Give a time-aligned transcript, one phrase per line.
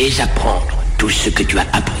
[0.00, 2.00] désapprendre tout ce que tu as appris.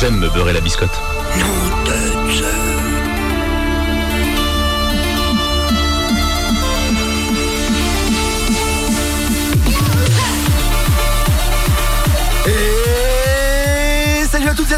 [0.00, 0.96] J'aime me beurrer la biscotte.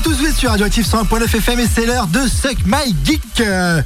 [0.01, 3.21] À tous, vous sur Radioactive 101.9 FM et c'est l'heure de Suck My Geek.
[3.41, 3.83] Euh,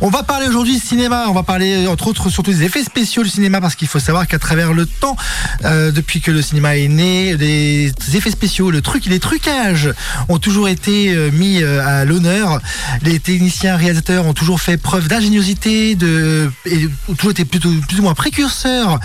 [0.00, 3.28] On va parler aujourd'hui cinéma, on va parler entre autres surtout des effets spéciaux du
[3.28, 5.16] cinéma parce qu'il faut savoir qu'à travers le temps,
[5.64, 9.92] euh, depuis que le cinéma est né, les effets spéciaux, le truc, les trucages
[10.30, 12.60] ont toujours été euh, mis à l'honneur.
[13.02, 17.98] Les techniciens réalisateurs ont toujours fait preuve d'ingéniosité, de, et ont toujours été plutôt plus
[17.98, 18.98] ou moins précurseurs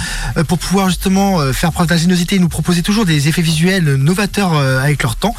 [0.48, 5.04] pour pouvoir justement faire preuve d'ingéniosité et nous proposer toujours des effets visuels novateurs avec
[5.04, 5.36] leur temps.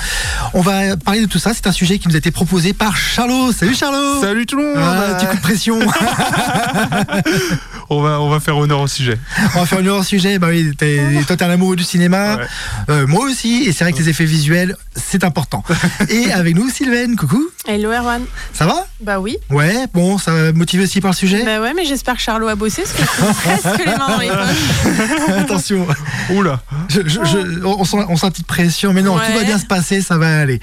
[0.53, 1.53] On va parler de tout ça.
[1.55, 3.53] C'est un sujet qui nous a été proposé par Charlot.
[3.53, 4.21] Salut Charlot.
[4.21, 5.79] Salut tout le monde Ah, petit coup de pression.
[7.91, 9.17] on, va, on va faire honneur au sujet.
[9.55, 10.41] On va faire une heure sujet.
[10.41, 12.39] Bah oui, t'es- toi t'es un amoureux du cinéma.
[12.39, 12.47] Ouais.
[12.91, 13.63] Euh, moi aussi.
[13.67, 15.63] Et c'est vrai que les effets visuels, c'est important.
[16.09, 17.15] Et avec nous, Sylvaine.
[17.15, 17.41] Coucou.
[17.69, 18.23] Hello Erwan.
[18.53, 18.87] Ça va?
[19.01, 19.37] Bah oui.
[19.51, 19.87] Ouais.
[19.93, 21.45] Bon, ça va motivé aussi par le sujet?
[21.45, 24.19] Bah ouais, mais j'espère que Charlot a bossé parce que je presque les mains dans
[24.19, 25.37] les poches.
[25.39, 25.87] Attention.
[26.31, 29.27] Oula Je, je, je- on, sent, on sent une petite pression, mais non, Ouais.
[29.33, 30.61] tout va bien se passer, ça va aller.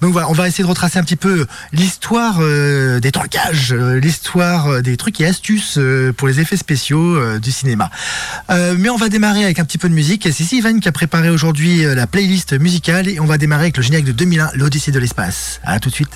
[0.00, 4.00] Donc voilà, on va essayer de retracer un petit peu l'histoire euh, des trucages, euh,
[4.00, 7.90] l'histoire euh, des trucs et astuces euh, pour les effets spéciaux euh, du cinéma.
[8.50, 10.28] Euh, mais on va démarrer avec un petit peu de musique.
[10.32, 13.76] C'est Sylvain qui a préparé aujourd'hui euh, la playlist musicale et on va démarrer avec
[13.76, 15.60] le générique de 2001, l'Odyssée de l'espace.
[15.64, 16.10] À tout de suite.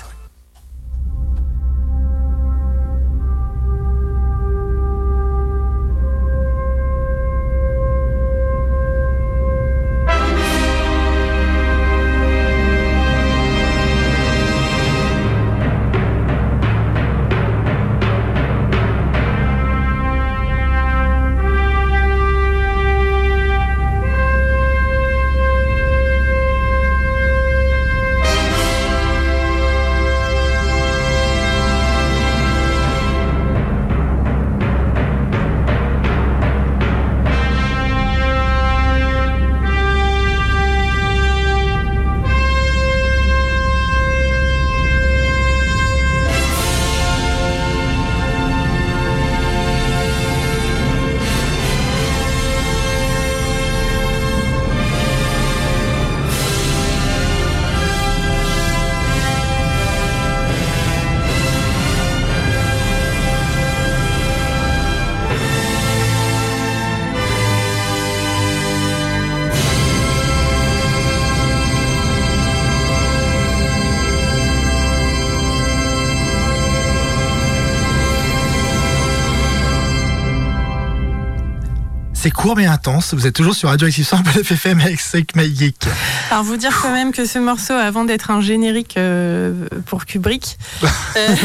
[82.21, 83.15] C'est court mais intense.
[83.15, 84.17] Vous êtes toujours sur Radio Active 100
[84.51, 85.87] FM avec Geek.
[86.29, 90.59] Alors vous dire quand même que ce morceau, avant d'être un générique euh, pour Kubrick,
[90.83, 90.87] euh,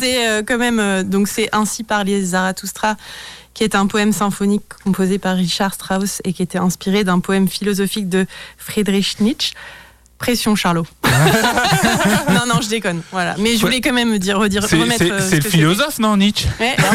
[0.00, 2.96] c'est euh, quand même donc c'est ainsi parler Zarathustra,
[3.52, 7.46] qui est un poème symphonique composé par Richard Strauss et qui était inspiré d'un poème
[7.46, 8.24] philosophique de
[8.56, 9.52] Friedrich Nietzsche.
[10.16, 10.86] Pression Charlot.
[12.30, 13.02] non non je déconne.
[13.12, 13.34] Voilà.
[13.38, 14.98] Mais je voulais quand même dire redire C'est remettre.
[15.04, 16.76] c'est- euh, ce philosophe, non, Nietzsche Ouais,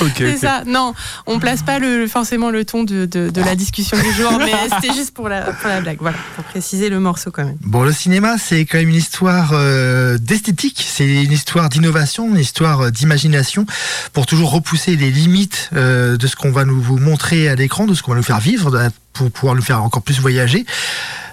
[0.00, 0.62] Ok, C'est ça.
[0.66, 0.94] Non,
[1.26, 4.50] on place pas le, forcément le ton de, de, de la discussion du jour, mais
[4.80, 5.98] c'était juste pour la, pour la blague.
[6.00, 7.56] Voilà, pour préciser le morceau quand même.
[7.60, 12.40] Bon, le cinéma, c'est quand même une histoire euh, d'esthétique, c'est une histoire d'innovation, une
[12.40, 13.64] histoire euh, d'imagination,
[14.12, 17.86] pour toujours repousser les limites euh, de ce qu'on va nous vous montrer à l'écran,
[17.86, 20.66] de ce qu'on va nous faire vivre, pour pouvoir nous faire encore plus voyager.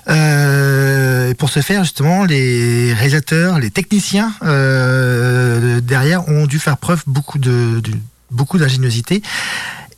[0.07, 7.03] Euh, pour ce faire, justement, les réalisateurs, les techniciens euh, derrière ont dû faire preuve
[7.07, 7.93] beaucoup de, de-
[8.31, 9.21] beaucoup d'ingéniosité.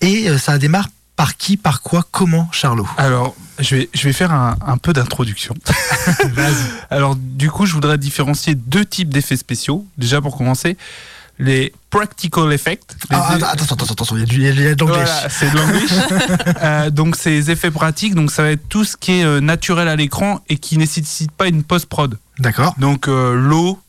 [0.01, 2.88] Et euh, ça démarre par qui, par quoi, comment, Charlot?
[2.97, 5.55] Alors, je vais, je vais faire un, un peu d'introduction.
[6.89, 9.85] Alors, du coup, je voudrais différencier deux types d'effets spéciaux.
[9.97, 10.75] Déjà, pour commencer,
[11.39, 12.83] les practical effects.
[13.09, 15.03] les Ah, attends, attends, attends, il y a du- de l'anglais.
[15.03, 15.80] Voilà, c'est de l'anglais.
[16.63, 19.88] Euh, donc, ces effets pratiques, donc ça va être tout ce qui est euh, naturel
[19.88, 22.18] à l'écran et qui nécessite pas une post-prod.
[22.39, 22.74] D'accord.
[22.77, 23.80] Donc, euh, l'eau,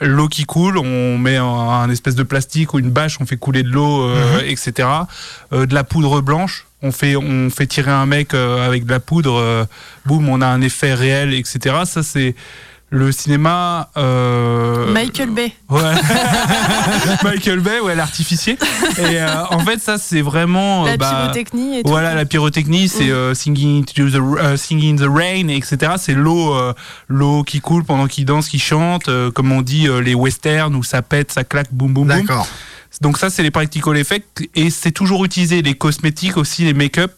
[0.00, 3.36] l'eau qui coule, on met un, un espèce de plastique ou une bâche, on fait
[3.38, 4.88] couler de l'eau, euh, etc.
[5.52, 9.66] De la poudre blanche, on fait, on fait tirer un mec avec de la poudre,
[10.04, 11.76] boum, on a un effet réel, etc.
[11.86, 12.34] Ça, c'est
[12.90, 13.90] le cinéma.
[13.96, 15.52] euh, Michael Bay.
[15.68, 15.80] Ouais.
[17.22, 18.58] Michael Bay, ouais, l'artificier.
[18.98, 20.84] Et euh, en fait, ça, c'est vraiment.
[20.86, 21.88] euh, La bah, pyrotechnie et tout.
[21.90, 25.92] voilà, la pyrotechnie, c'est euh, singing, to the, euh, singing in the rain, etc.
[25.98, 26.72] C'est l'eau, euh,
[27.08, 30.74] l'eau qui coule pendant qu'il danse, qui chante, euh, comme on dit euh, les westerns
[30.74, 32.16] où ça pète, ça claque, boum boum boum.
[32.20, 32.46] D'accord.
[33.02, 37.12] Donc ça, c'est les practical effects et c'est toujours utilisé les cosmétiques aussi, les make-up.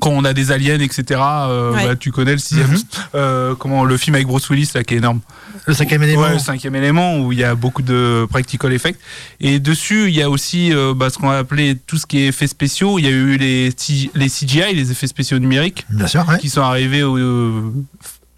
[0.00, 1.20] Quand on a des aliens, etc.
[1.20, 1.86] euh, Ouais.
[1.86, 2.78] bah, tu connais le sixième, Mhm.
[3.16, 5.20] euh, comment le film avec Bruce Willis là qui est énorme.
[5.66, 6.22] Le cinquième élément.
[6.22, 8.98] Ouais, le cinquième élément où il y a beaucoup de practical effects.
[9.40, 12.18] Et dessus, il y a aussi euh, bah, ce qu'on va appeler tout ce qui
[12.20, 12.98] est effets spéciaux.
[12.98, 16.38] Il y a eu les, CGI, les effets spéciaux numériques, Bien sûr, ouais.
[16.38, 17.72] qui sont arrivés au, euh,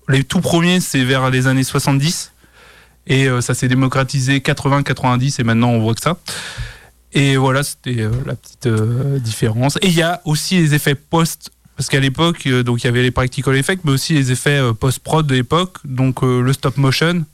[0.09, 2.33] les tout premiers, c'est vers les années 70.
[3.07, 6.17] Et euh, ça s'est démocratisé 80-90 et maintenant on voit que ça.
[7.13, 9.77] Et voilà, c'était euh, la petite euh, différence.
[9.83, 12.89] Et il y a aussi les effets post, parce qu'à l'époque, euh, donc il y
[12.89, 16.77] avait les practical effects, mais aussi les effets post-prod de l'époque, donc euh, le stop
[16.77, 17.25] motion,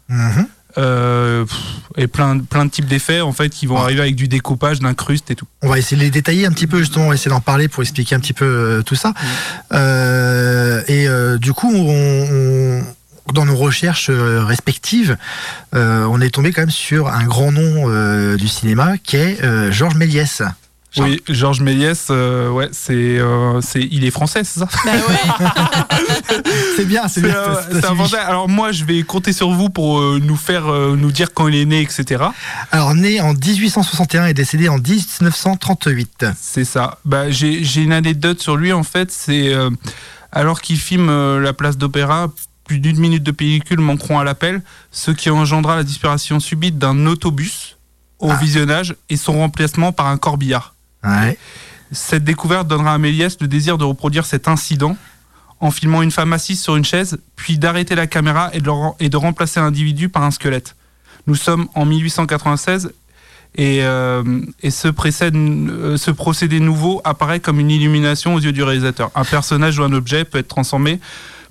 [0.78, 1.56] euh, pff,
[1.96, 3.80] et plein, plein de types d'effets en fait qui vont Ouais.
[3.82, 5.46] arriver avec du découpage, d'incruste et tout.
[5.62, 7.68] On va essayer de les détailler un petit peu, justement, on va essayer d'en parler
[7.68, 9.12] pour expliquer un petit peu euh, tout ça.
[9.72, 11.06] Euh, et
[11.38, 12.84] du coup, on, on-
[13.32, 15.16] dans nos recherches euh, respectives,
[15.74, 19.42] euh, on est tombé quand même sur un grand nom euh, du cinéma qui est
[19.42, 20.42] euh, Georges Méliès.
[20.94, 24.68] Genre- Oui, Georges Méliès, euh, ouais, c'est, euh, c'est, il est français, c'est ça?
[24.84, 25.46] Bah ouais.
[26.76, 27.36] C'est bien, c'est C'est, bien.
[27.36, 27.54] euh,
[28.08, 28.16] c'est.
[28.18, 31.48] Alors moi, je vais compter sur vous pour euh, nous faire, euh, nous dire quand
[31.48, 32.24] il est né, etc.
[32.70, 36.26] Alors, né en 1861 et décédé en 1938.
[36.40, 36.98] C'est ça.
[37.04, 39.10] Bah, j'ai, j'ai une anecdote sur lui en fait.
[39.10, 39.70] C'est euh,
[40.32, 42.28] alors qu'il filme euh, la place d'opéra,
[42.66, 47.06] plus d'une minute de pellicule manqueront à l'appel, ce qui engendra la disparition subite d'un
[47.06, 47.76] autobus
[48.18, 48.36] au Ah.
[48.36, 50.74] visionnage et son remplacement par un corbillard.
[51.04, 51.38] Ouais.
[51.92, 54.96] Cette découverte donnera à Méliès le désir de reproduire cet incident
[55.60, 58.72] en filmant une femme assise sur une chaise, puis d'arrêter la caméra et de, le
[58.72, 60.74] rem- et de remplacer l'individu par un squelette.
[61.26, 62.90] Nous sommes en 1896
[63.54, 64.22] et, euh,
[64.62, 69.10] et ce, précède- euh, ce procédé nouveau apparaît comme une illumination aux yeux du réalisateur.
[69.14, 71.00] Un personnage ou un objet peut être transformé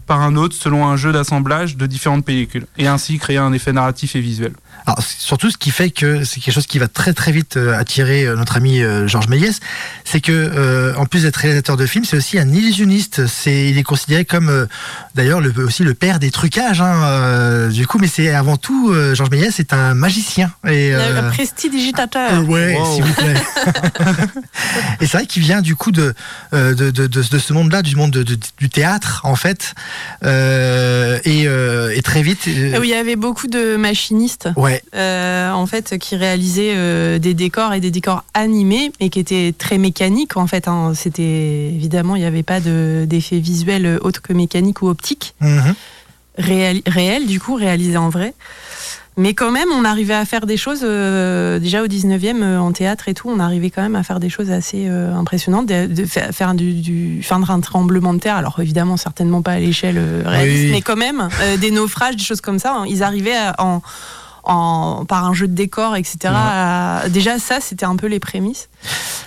[0.06, 3.74] par un autre selon un jeu d'assemblage de différentes pellicules et ainsi créer un effet
[3.74, 4.54] narratif et visuel.
[4.87, 7.77] Alors, surtout, ce qui fait que c'est quelque chose qui va très très vite euh,
[7.77, 9.59] attirer euh, notre ami euh, Georges Méliès,
[10.03, 13.25] c'est que euh, en plus d'être réalisateur de films, c'est aussi un illusionniste.
[13.27, 14.65] C'est, il est considéré comme euh,
[15.15, 16.81] d'ailleurs le, aussi le père des trucages.
[16.81, 20.51] Hein, euh, du coup, mais c'est avant tout euh, Georges Méliès, c'est un magicien.
[20.67, 22.33] Et, euh, Le prestidigitateur.
[22.33, 22.93] euh, ouais, Wow.
[22.95, 23.33] s'il vous plaît.
[25.01, 26.13] et c'est vrai qu'il vient du coup de,
[26.51, 29.73] de, de, de, de ce monde-là, du monde de- de- du théâtre, en fait.
[30.23, 32.47] Euh, et, euh, et très vite.
[32.47, 34.49] euh, Où il y avait beaucoup de machinistes.
[34.55, 39.19] Ouais, euh, en fait, qui réalisaient euh, des décors et des décors animés, mais qui
[39.19, 40.38] étaient très mécaniques.
[40.38, 40.94] En fait, hein.
[40.95, 45.74] c'était évidemment, il n'y avait pas de- d'effets visuels autres que mécaniques ou optiques, mhm.
[46.38, 48.33] réel, du coup, réalisés en vrai.
[49.18, 52.74] Mais quand même, on arrivait à faire des choses, euh, déjà au 19e, euh, en
[52.74, 55.86] théâtre et tout, on arrivait quand même à faire des choses assez euh, impressionnantes, de,
[55.86, 58.36] de fa- faire du, du, feindre un tremblement de terre.
[58.36, 60.71] Alors évidemment, certainement pas à l'échelle réaliste, Oui.
[60.71, 61.30] mais quand même,
[61.61, 62.76] des naufrages, des choses comme ça.
[62.80, 62.85] hein.
[62.90, 63.81] Ils arrivaient à- en,
[64.45, 66.18] en, par un jeu de décor, etc.
[67.09, 68.69] déjà, ça, c'était un peu les prémices.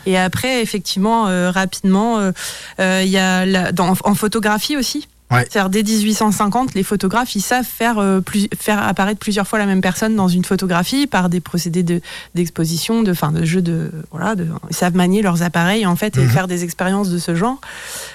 [0.07, 2.33] Et après, effectivement, euh, rapidement, euh,
[2.81, 5.09] euh, il y a la- dans- en photographie aussi.
[5.31, 5.47] Ouais.
[5.51, 9.67] C'est-à-dire dès 1850, les photographes, ils savent faire, euh, plus, faire apparaître plusieurs fois la
[9.67, 12.01] même personne dans une photographie par des procédés de-
[12.35, 16.17] d'exposition, de, fin, de jeu de, voilà, de, ils savent manier leurs appareils en fait
[16.17, 16.31] et Mhm.
[16.31, 17.61] faire des expériences de ce genre.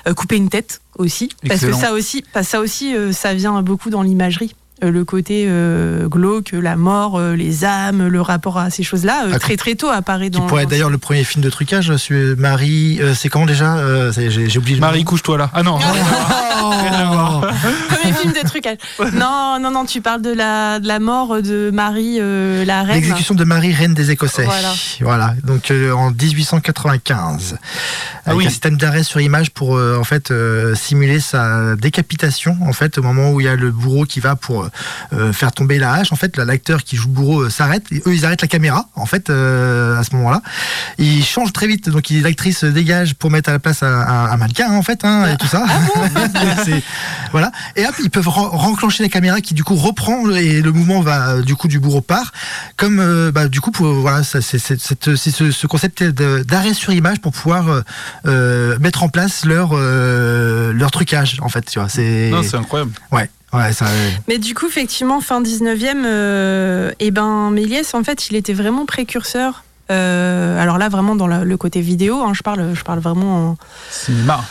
[0.07, 3.91] Euh, couper une tête aussi, parce que ça aussi, ça aussi, euh, ça vient beaucoup
[3.91, 4.55] dans l'imagerie.
[4.83, 9.25] Euh, le côté euh, glauque, la mort, euh, les âmes, le rapport à ces choses-là,
[9.27, 10.45] euh, Ah, très très tôt apparaît Qui dans.
[10.45, 12.99] pourrait être d'ailleurs le premier film de trucage sur Marie.
[13.01, 15.49] euh, c'est comment déjà Euh, J'ai oublié le Marie, couche-toi là.
[15.53, 15.79] Ah non.
[17.11, 17.41] Oh
[17.89, 18.77] Premier film de trucage.
[19.13, 22.95] Non, non, non, tu parles de la, de la mort de Marie, euh, la reine.
[23.01, 24.45] L'exécution de Marie, reine des Écossais.
[24.45, 24.73] Voilà.
[25.01, 25.33] Voilà.
[25.43, 27.55] Donc euh, en 1895,
[28.25, 28.45] Ah avec oui.
[28.45, 32.57] un système d'arrêt sur image pour euh, en fait euh, simuler sa décapitation.
[32.61, 34.69] En fait, au moment où il y a le bourreau qui va pour
[35.13, 37.83] euh, faire tomber la hache, en fait, l'acteur qui joue bourreau euh, s'arrête.
[37.91, 38.85] Eux, ils arrêtent la caméra.
[38.95, 40.41] En fait, euh, à ce moment-là,
[40.97, 41.89] ils changent très vite.
[41.89, 45.03] Donc l'actrice se dégage pour mettre à la place un, un- un mannequin, en fait,
[45.05, 45.65] hein, et tout ça.
[46.62, 46.62] C'est-
[47.31, 47.51] voilà.
[47.75, 51.01] Et hop, ils peuvent ren- renclencher la caméra qui du coup reprend et le mouvement
[51.01, 52.31] va euh, du coup du bourreau part.
[52.77, 55.15] Comme euh, bah, du coup pour voilà, ça, c'est ce,
[55.51, 57.81] ce concept d'arrêt sur image pour pouvoir euh,
[58.25, 61.65] euh, mettre en place leur euh, leur trucage en fait.
[61.69, 62.91] Tu vois, c'est Non, c'est incroyable.
[63.11, 63.29] ouais.
[63.53, 63.85] Ouais, ça.
[64.27, 68.87] Mais du coup, effectivement, fin 19e, euh, et ben Méliès, en fait, il était vraiment
[68.87, 69.63] précurseur.
[69.91, 73.49] Euh, alors là, vraiment dans la- le côté vidéo, hein, je parle, je parle vraiment
[73.51, 73.57] en,
[73.91, 74.43] Cinéma.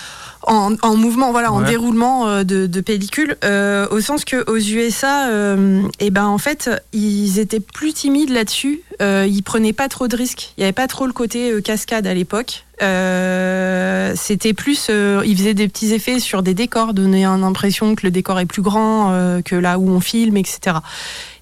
[0.47, 4.59] En, en mouvement, voilà, en déroulement euh, de, de pellicule, euh, au sens que aux
[4.59, 8.83] USA, euh, et ben en fait, ils étaient plus timides là-dessus.
[9.01, 10.53] Euh, ils prenaient pas trop de risques.
[10.57, 12.65] Il y avait pas trop le côté euh, cascade à l'époque.
[12.83, 17.95] Euh, C'était plus, euh, ils faisaient des petits effets sur des décors, donner une impression
[17.95, 20.77] que le décor est plus grand euh, que là où on filme, etc.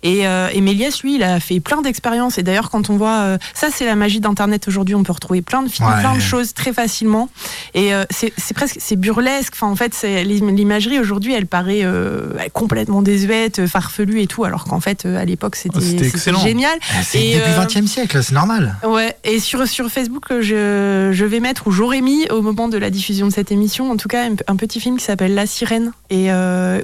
[0.02, 2.38] Et, euh, et Méliès, lui, il a fait plein d'expériences.
[2.38, 4.94] Et d'ailleurs, quand on voit, euh, ça, c'est la magie d'Internet aujourd'hui.
[4.94, 6.00] On peut retrouver plein de films, Ouais.
[6.00, 7.28] plein de choses très facilement.
[7.74, 9.52] Et euh, c'est presque, c'est burlesque.
[9.54, 14.80] Enfin, en fait, l'imagerie aujourd'hui, elle paraît euh, complètement désuète, farfelue et tout, alors qu'en
[14.80, 16.78] fait, à l'époque, c'était Oh, génial.
[16.92, 18.76] Ah, C'est début euh, 20 e siècle, c'est normal.
[18.84, 22.78] Ouais, et sur, sur Facebook, je, je vais mettre, ou j'aurais mis au moment de
[22.78, 25.46] la diffusion de cette émission, en tout cas, un, un petit film qui s'appelle La
[25.46, 26.30] Sirène, et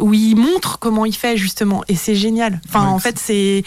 [0.01, 2.61] où il montre comment il fait justement, et c'est génial.
[2.69, 3.65] Enfin, Ouais, en fait, c'est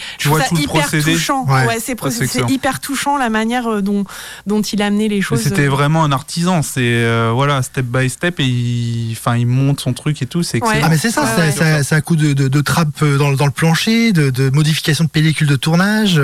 [0.62, 1.12] hyper procédé.
[1.14, 1.44] touchant.
[1.46, 1.66] Ouais.
[1.66, 2.46] Ouais, c'est c'est c'est excellent.
[2.48, 4.04] hyper touchant la manière euh, dont,
[4.46, 5.40] dont il a amené les choses.
[5.42, 6.62] C'était euh, vraiment un artisan.
[6.62, 10.42] C'est euh, voilà, step by step et il, enfin, il monte son truc et tout.
[10.42, 10.62] C'est.
[10.62, 10.80] Ouais.
[10.82, 13.30] Ah mais c'est ça, Ouais, ça, ça a coup de, de, de trappe euh, dans,
[13.30, 16.20] le- dans le plancher, de, de modification de pellicule de tournage,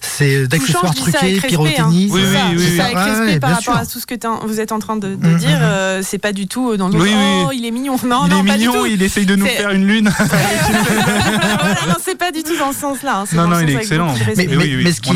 [0.00, 2.08] c'est d'accessoires truqués, avec respect, pyrotechnie.
[2.10, 4.14] Oui, C'est oui, c'est ça avec par rapport à tout ce que
[4.46, 5.48] vous êtes en train de, Mhm, dire.
[5.50, 5.62] mhm.
[5.62, 7.96] euh, c'est pas du tout dans le oh, il est mignon.
[8.04, 8.86] Non, il non, est pas mignon, du tout.
[8.86, 10.10] il essaye de nous C'est- faire une lune.
[10.84, 13.20] Voilà, non, c'est pas du tout dans ce sens-là.
[13.20, 14.12] hein, Non, non, il est excellent.
[14.14, 14.46] Mais, respect.
[14.48, 15.10] Mais mais, oui, oui, mais ce qui,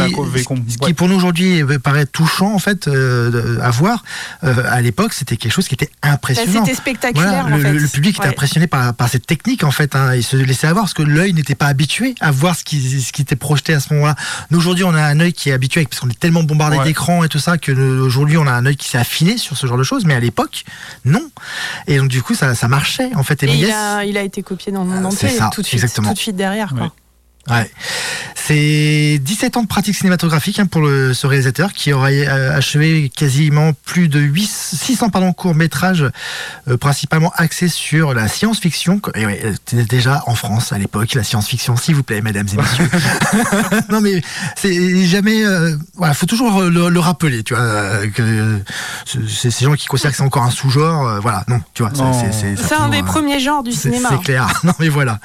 [0.89, 4.05] ce pour nous aujourd'hui paraît touchant en fait euh, à voir,
[4.45, 6.65] euh, à l'époque c'était quelque chose qui était impressionnant.
[6.65, 7.73] C'était spectaculaire Voilà, en le, fait.
[7.73, 8.29] le public était Ouais.
[8.31, 9.95] impressionné par, par cette technique en fait.
[9.95, 10.15] Hein.
[10.15, 13.13] Il se laissait avoir parce que l'œil n'était pas habitué à voir ce qui, ce
[13.13, 14.17] qui était projeté à ce moment-là.
[14.51, 16.85] Nous aujourd'hui on a un œil qui est habitué parce qu'on est tellement bombardé Ouais.
[16.85, 19.67] d'écrans et tout ça que aujourd'hui on a un œil qui s'est affiné sur ce
[19.67, 20.05] genre de choses.
[20.05, 20.65] Mais à l'époque
[21.05, 21.23] non.
[21.87, 23.43] Et donc du coup ça, ça marchait en fait.
[23.43, 25.67] Et Et il a, il a été copié dans le monde Euh, entier tout de
[25.67, 26.09] suite, exactement.
[26.09, 26.71] tout de suite derrière.
[26.71, 26.83] Quoi.
[26.85, 26.89] Ouais.
[27.51, 27.71] Ouais.
[28.35, 33.11] C'est 17 ans de pratique cinématographique hein, pour le, ce réalisateur qui aurait euh, achevé
[33.15, 36.07] quasiment plus de 8, 600 pardon, courts-métrages,
[36.69, 39.01] euh, principalement axés sur la science-fiction.
[39.15, 42.47] Et ouais, euh, c'était déjà en France à l'époque, la science-fiction, s'il vous plaît, mesdames
[42.53, 42.89] et messieurs.
[43.91, 44.23] non mais
[44.57, 45.45] c'est jamais...
[45.45, 48.61] euh, voilà, faut toujours le, le rappeler, tu vois, euh, que
[49.27, 51.07] c'est ces gens qui considèrent que c'est encore un sous-genre.
[51.07, 54.09] euh, voilà, non, tu vois, c'est- un des euh, premiers genres du cinéma.
[54.13, 54.47] C'est clair.
[54.65, 55.19] Non mais voilà.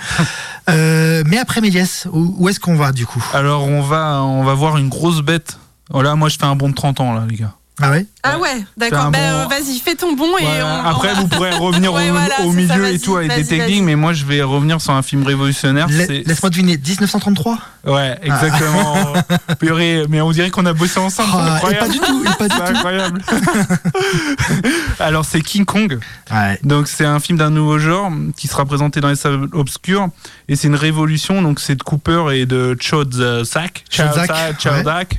[0.70, 3.24] Euh, mais après Méliès, où, est-ce qu'on va du coup?
[3.34, 5.60] Alors on va, on va voir une grosse bête.
[5.90, 7.54] Voilà, moi je fais un bond de 30 ans là, les gars.
[7.82, 9.10] Ah ouais Ah ouais, d'accord.
[9.10, 10.84] Bah, bon- euh, Vas-y, fais ton bon et Voilà.
[10.86, 13.34] on- Après, vous pourrez revenir Ouais, au, voilà, au c'est milieu ça, et tout avec
[13.36, 15.88] des techniques, mais moi je vais revenir sur un film révolutionnaire.
[15.88, 19.14] Laisse-moi deviner, 1933 Ouais, exactement.
[19.60, 21.32] Purée, mais on dirait qu'on a bossé ensemble.
[21.34, 21.88] Ah, Et incroyable.
[21.88, 22.78] pas du tout, et pas du C'est tout.
[22.78, 23.22] incroyable.
[25.00, 26.00] Alors c'est King Kong.
[26.32, 26.60] Ouais.
[26.64, 30.10] Donc c'est un film d'un nouveau genre qui sera présenté dans les salles obscures
[30.48, 31.42] et c'est une révolution.
[31.42, 33.84] Donc c'est de Cooper et de Chodzak.
[33.90, 35.16] Chodzak, Chodzak.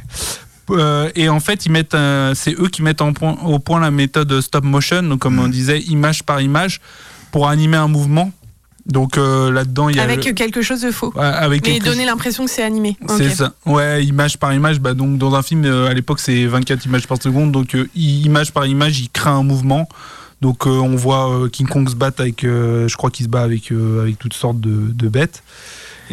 [0.70, 3.80] Euh, et en fait, ils mettent, euh, c'est eux qui mettent en point, au point
[3.80, 6.80] la méthode stop motion, donc comme on disait, image par image,
[7.32, 8.32] pour animer un mouvement.
[8.86, 11.10] Donc euh, là-dedans, il y a Avec le- quelque chose de faux.
[11.16, 12.96] Ouais, avec Mais quelque- donner l'impression que c'est animé.
[13.08, 13.52] c'est ça.
[13.64, 14.78] Ouais, image par image.
[14.78, 17.50] Bah, donc, dans un film, euh, à l'époque, c'est 24 images par seconde.
[17.50, 19.88] Donc, euh, image par image, il crée un mouvement.
[20.42, 22.44] Donc, euh, on voit euh, King Kong se battre avec.
[22.44, 25.42] euh, je crois qu'il se bat avec, euh, avec toutes sortes de, de bêtes.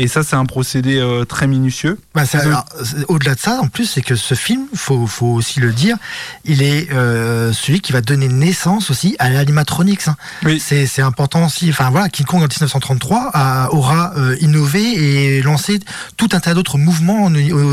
[0.01, 1.99] Et ça, c'est un procédé euh, très minutieux.
[2.15, 5.59] Bah, alors, c'est- Au-delà de ça, en plus, c'est que ce film, faut, faut aussi
[5.59, 5.97] le dire,
[6.45, 10.07] il est euh, celui qui va donner naissance aussi à l'animatronics.
[10.07, 10.15] hein.
[10.43, 10.59] Oui.
[10.59, 11.69] C'est important aussi.
[11.69, 15.79] Enfin voilà, King Kong en 1933 a- aura euh, innové et lancé
[16.17, 17.27] tout un tas d'autres mouvements au,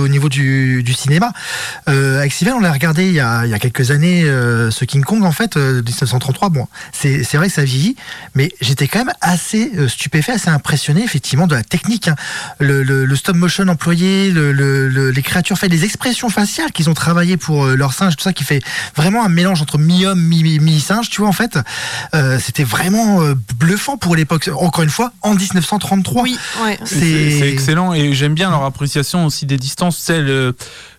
[0.04, 1.32] au niveau du, du cinéma.
[1.88, 4.70] Euh, avec Sylvain, on l'a regardé il y, a, il y a quelques années, euh,
[4.70, 6.48] ce King Kong en fait, euh, 1933.
[6.50, 7.96] Bon, c'est vrai que ça vieillit,
[8.34, 12.08] mais j'étais quand même assez euh, stupéfait, assez impressionné effectivement de la technique.
[12.08, 12.16] hein.
[12.58, 16.72] Le, le- le stop motion employé, le- le- le- les créatures faites, les expressions faciales
[16.72, 18.62] qu'ils ont travaillé pour euh, leur singe, tout ça qui fait
[18.96, 21.58] vraiment un mélange entre mi-homme, mi- mi-singe, tu vois en fait.
[22.14, 24.50] Euh, C'était vraiment euh, bluffant pour l'époque.
[24.54, 26.22] Encore une fois, en 1933.
[26.22, 26.78] Oui, ouais.
[26.84, 27.92] C'est excellent.
[27.94, 29.98] Et j'aime bien leur appréciation aussi des distances.
[29.98, 30.52] Celle.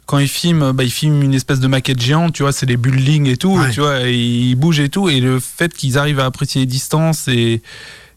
[0.05, 2.77] quand ils filment, bah, ils filment une espèce de maquette géante, tu vois, c'est les
[2.77, 3.69] buildings et tout, Ouais.
[3.69, 6.65] tu vois, et ils bougent et tout, et le fait qu'ils arrivent à apprécier les
[6.65, 7.61] distances et,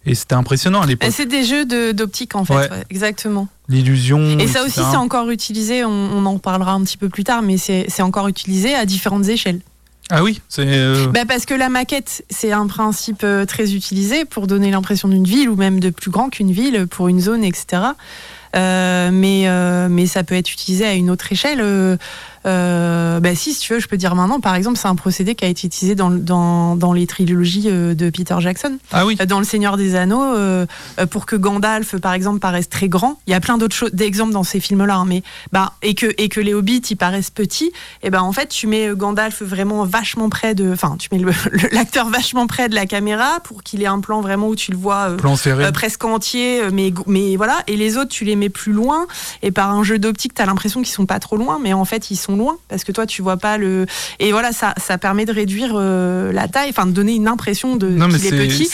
[0.06, 1.10] et c'était impressionnant à l'époque.
[1.12, 2.70] C'est des jeux de- d'optique en fait, Ouais.
[2.70, 3.48] ouais, exactement.
[3.68, 4.38] L'illusion.
[4.38, 7.42] Et ça aussi, c'est encore utilisé, on, on en parlera un petit peu plus tard,
[7.42, 9.60] mais c'est encore utilisé à différentes échelles.
[10.10, 10.64] Ah oui, c'est.
[10.66, 15.08] euh, Bah parce que la maquette, c'est un principe euh, très utilisé pour donner l'impression
[15.08, 17.82] d'une ville ou même de plus grand qu'une ville pour une zone, etc.
[18.54, 21.62] Euh, mais, euh, mais ça peut être utilisé à une autre échelle.
[22.46, 24.40] Euh, bah si, si tu veux, je peux dire maintenant.
[24.40, 27.94] Par exemple, c'est un procédé qui a été utilisé dans, dans, dans les trilogies euh,
[27.94, 28.78] de Peter Jackson.
[28.92, 29.16] Ah oui.
[29.20, 30.66] Euh, Dans Le Seigneur des Anneaux, euh,
[31.10, 33.20] pour que Gandalf, par exemple, paraisse très grand.
[33.26, 35.22] Il y a plein d'autres choses, d'exemples dans ces films-là, hein, mais
[35.52, 37.72] bah et que et que les hobbits ils paraissent petits.
[38.02, 41.22] Et ben en fait, tu mets Gandalf vraiment vachement près de, enfin, tu mets
[41.72, 44.76] l'acteur vachement près de la caméra pour qu'il ait un plan vraiment où tu le
[44.76, 45.10] vois.
[45.10, 45.70] euh, Plan serré.
[45.72, 47.62] presque entier, mais, mais voilà.
[47.68, 49.06] Et les autres, tu les mets plus loin.
[49.42, 51.84] Et par un jeu d'optique, tu as l'impression qu'ils sont pas trop loin, mais en
[51.84, 53.86] fait, ils sont loin parce que toi, tu vois pas le.
[54.18, 57.76] Et voilà, ça, ça permet de réduire euh, la taille, enfin, de donner une impression
[57.76, 58.70] de qu'il est c'est- petit.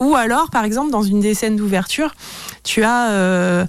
[0.00, 2.14] Ou alors, par exemple, dans une des scènes d'ouverture,
[2.64, 3.10] tu as.
[3.10, 3.64] euh,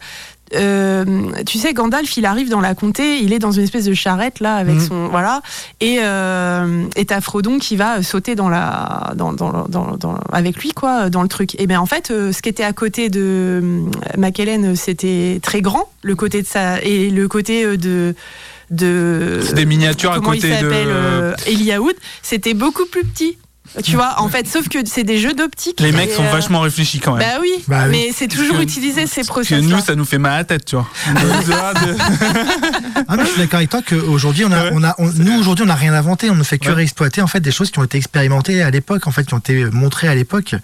[0.55, 3.93] euh, tu sais, Gandalf, il arrive dans la comté, il est dans une espèce de
[3.95, 4.87] charrette là avec Mhm.
[4.87, 5.41] son voilà,
[5.81, 10.57] et euh, et t'as Frodon qui va sauter dans la dans, dans, dans, dans- avec
[10.57, 11.59] lui quoi dans le truc.
[11.59, 13.83] Et bien en fait, euh, ce qui était à côté de
[14.15, 18.13] McKellen, c'était très grand, le côté de ça et le côté de
[18.69, 23.03] de C'est des miniatures à côté il de- s'appelle euh, Elijah Wood, c'était beaucoup plus
[23.03, 23.37] petit.
[23.83, 25.79] Tu vois, en fait, sauf que c'est des jeux d'optique.
[25.79, 27.27] Les mecs sont euh, vachement réfléchis quand même.
[27.27, 27.91] Bah oui, Bah oui.
[27.91, 29.63] mais c'est toujours que- utilisé ces Parce que process.
[29.63, 30.87] nous, ça nous fait mal à la tête, tu vois.
[33.07, 34.69] Ah, mais je suis d'accord avec toi qu'aujourd'hui, on a, Ouais.
[34.73, 36.29] on a, on- nous aujourd'hui, on n'a rien inventé.
[36.29, 36.73] On ne fait que Ouais.
[36.73, 39.39] réexploiter en fait des choses qui ont été expérimentées à l'époque, en fait, qui ont
[39.39, 40.55] été montrées à l'époque.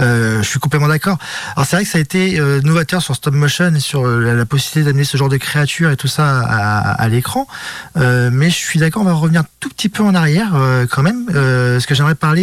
[0.00, 1.18] Euh, je suis complètement d'accord.
[1.56, 4.46] Alors c'est vrai que ça a été euh, novateur sur stop motion sur la, la
[4.46, 7.46] possibilité d'amener ce genre de créatures et tout ça à, à l'écran.
[7.96, 11.02] Euh, mais je suis d'accord, on va revenir tout petit peu en arrière euh, quand
[11.02, 12.33] même, euh, parce que j'aimerais parler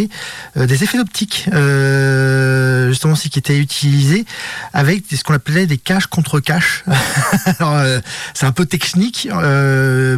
[0.56, 4.24] euh, des effets optiques, euh, justement, qui étaient utilisés
[4.72, 6.84] avec ce qu'on appelait des caches contre caches.
[7.58, 8.00] Alors, euh,
[8.34, 9.28] c'est un peu technique,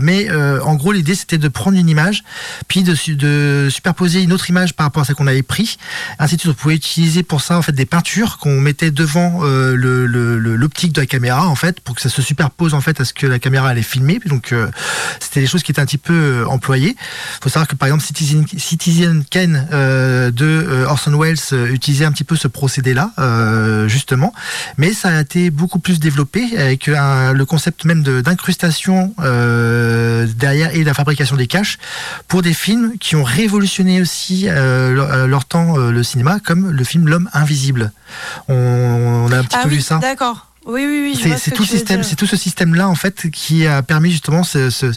[0.00, 2.24] mais en gros, l'idée c'était de prendre une image,
[2.68, 5.76] puis de, su- de superposer une autre image par rapport à celle qu'on avait pris.
[6.18, 9.42] Ainsi de suite, on pouvait utiliser pour ça en fait des peintures qu'on mettait devant
[9.44, 13.12] l'optique de la caméra en fait, pour que ça se superpose en fait à ce
[13.12, 14.20] que la caméra allait filmer.
[14.26, 14.54] Donc,
[15.20, 16.96] c'était des choses qui étaient un petit peu employées.
[17.42, 22.04] faut savoir que par exemple Citizen, Citizen Kane euh, de euh, Orson Welles euh, utilisait
[22.04, 24.33] un petit peu ce procédé-là, euh, justement,
[24.78, 29.14] mais ça a été beaucoup plus développé avec un- le concept même de- d'incrustation
[30.37, 31.79] derrière et de la fabrication des caches
[32.29, 37.09] pour des films qui ont révolutionné aussi leur, leur temps le cinéma, comme le film
[37.09, 37.92] L'homme invisible.
[38.48, 38.55] On,
[39.29, 39.98] on a un petit Ah peu oui, vu ça.
[39.98, 40.48] d'accord.
[40.66, 41.35] Oui, oui, oui.
[41.38, 44.92] C'est tout, système, c'est ce système-là en fait qui a permis justement ce- ce-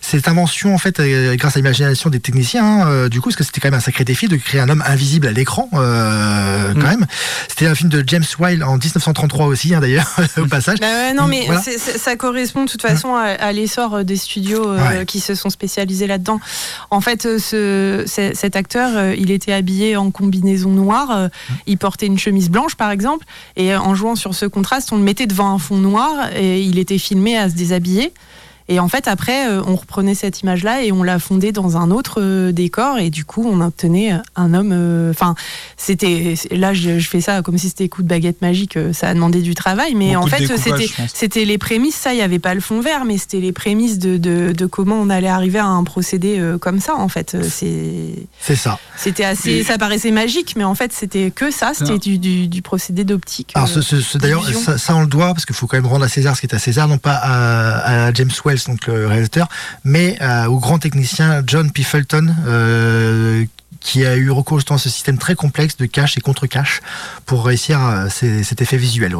[0.00, 2.64] cette invention en fait euh, grâce à l'imagination des techniciens.
[2.64, 4.68] hein, euh, du coup, parce que c'était quand même un sacré défi de créer un
[4.68, 6.82] homme invisible à l'écran, euh, quand Mm.
[6.84, 7.06] même.
[7.48, 10.06] C'était un film de James Whale en 1933 aussi, hein, d'ailleurs,
[10.38, 10.78] au passage.
[10.80, 11.62] Bah ouais, non, mais Voilà.
[11.62, 15.06] ça correspond de toute façon à, à l'essor des studios euh, Ouais.
[15.06, 16.40] qui se sont spécialisés là-dedans.
[16.90, 21.28] En fait, ce, ce- cet acteur, il était habillé en combinaison noire, euh,
[21.66, 23.24] il portait une chemise blanche par exemple,
[23.56, 26.98] et en jouant sur ce contraste, on mettait devant un fond noir et il était
[26.98, 28.12] filmé à se déshabiller.
[28.68, 31.90] Et en fait, après, euh, on reprenait cette image-là et on l'a fondée dans un
[31.90, 32.98] autre euh, décor.
[32.98, 34.70] Et du coup, on obtenait un homme.
[34.72, 35.34] euh, Enfin,
[35.76, 36.34] c'était.
[36.50, 38.76] Là, je, je fais ça comme si c'était coup de baguette magique.
[38.76, 39.94] euh, Ça a demandé du travail.
[39.94, 40.46] Mais Beaucoup en fait,
[41.14, 41.94] c'était les prémices.
[41.94, 44.66] Ça, il n'y avait pas le fond vert, mais c'était les prémices de, de, de
[44.66, 46.96] comment on allait arriver à un procédé euh, comme ça.
[46.96, 48.78] En fait, Euh, c'est C'est ça.
[48.96, 49.50] c'était assez.
[49.50, 51.72] Et- Ça paraissait magique, mais en fait, c'était que ça.
[51.74, 53.52] C'était du, du, du procédé d'optique.
[53.54, 55.76] Alors, euh, ce, ce- ce- d'ailleurs, ça, ça, on le doit parce qu'il faut quand
[55.76, 58.30] même rendre à César ce qui est à César, non pas à, à James
[58.64, 59.48] Donc le réalisateur,
[59.84, 61.82] mais euh, au grand technicien John P.
[61.82, 63.44] Fulton, euh,
[63.86, 66.80] qui a eu recours justement à ce système très complexe de cache et contre-cache
[67.24, 69.16] pour réussir euh, cet effet visuel.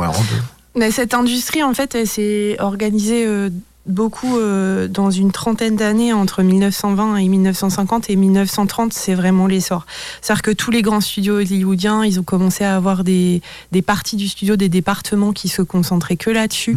[0.74, 3.50] Mais cette industrie, en fait, elle s'est organisée euh,
[3.86, 9.86] beaucoup euh, dans une trentaine d'années entre 1920 et 1950 et 1930, c'est vraiment l'essor.
[10.20, 14.16] C'est-à-dire que tous les grands studios hollywoodiens, ils ont commencé à avoir des, des parties
[14.16, 16.76] du studio, des départements qui se concentraient que là-dessus.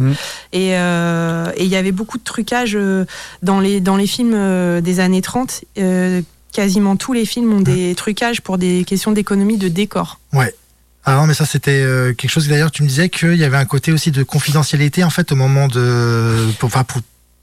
[0.52, 3.04] Et euh, et il y avait beaucoup de trucage euh,
[3.42, 5.64] dans les, dans les films euh, des années 30.
[5.78, 10.18] euh, quasiment tous les films ont des trucages pour des questions d'économie de décor.
[11.04, 12.48] Ah non, mais ça c'était euh, quelque chose.
[12.48, 15.36] D'ailleurs, tu me disais qu'il y avait un côté aussi de confidentialité en fait au
[15.36, 17.00] moment de, pour, enfin pour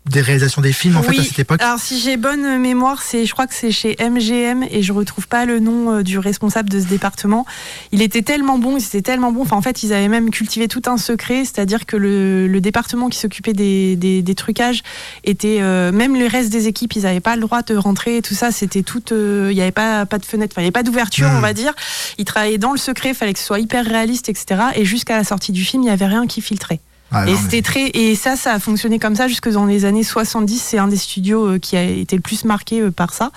[0.10, 1.62] des réalisations des films en fait à cette époque.
[1.62, 5.28] Alors si j'ai bonne mémoire, c'est je crois que c'est chez MGM et je retrouve
[5.28, 7.46] pas le nom euh, du responsable de ce département.
[7.92, 9.42] Il était tellement bon, il était tellement bon.
[9.42, 13.10] Enfin en fait, ils avaient même cultivé tout un secret, c'est-à-dire que le, le département
[13.10, 14.84] qui s'occupait des, des, des trucages
[15.24, 18.22] était euh, même le reste des équipes, ils n'avaient pas le droit de rentrer et
[18.22, 18.52] tout ça.
[18.52, 21.30] C'était tout, euh, il n'y avait pas pas de fenêtre, il n'y avait pas d'ouverture,
[21.34, 21.74] on va dire.
[22.18, 24.62] Ils travaillaient dans le secret, il fallait que ce soit hyper réaliste, etc.
[24.76, 26.80] Et jusqu'à la sortie du film, il n'y avait rien qui filtrait.
[27.12, 29.86] Ah, et c'était mais- très et ça ça a fonctionné comme ça jusque dans les
[29.86, 33.14] années 70 c'est un des studios euh, qui a été le plus marqué euh, par
[33.14, 33.32] ça.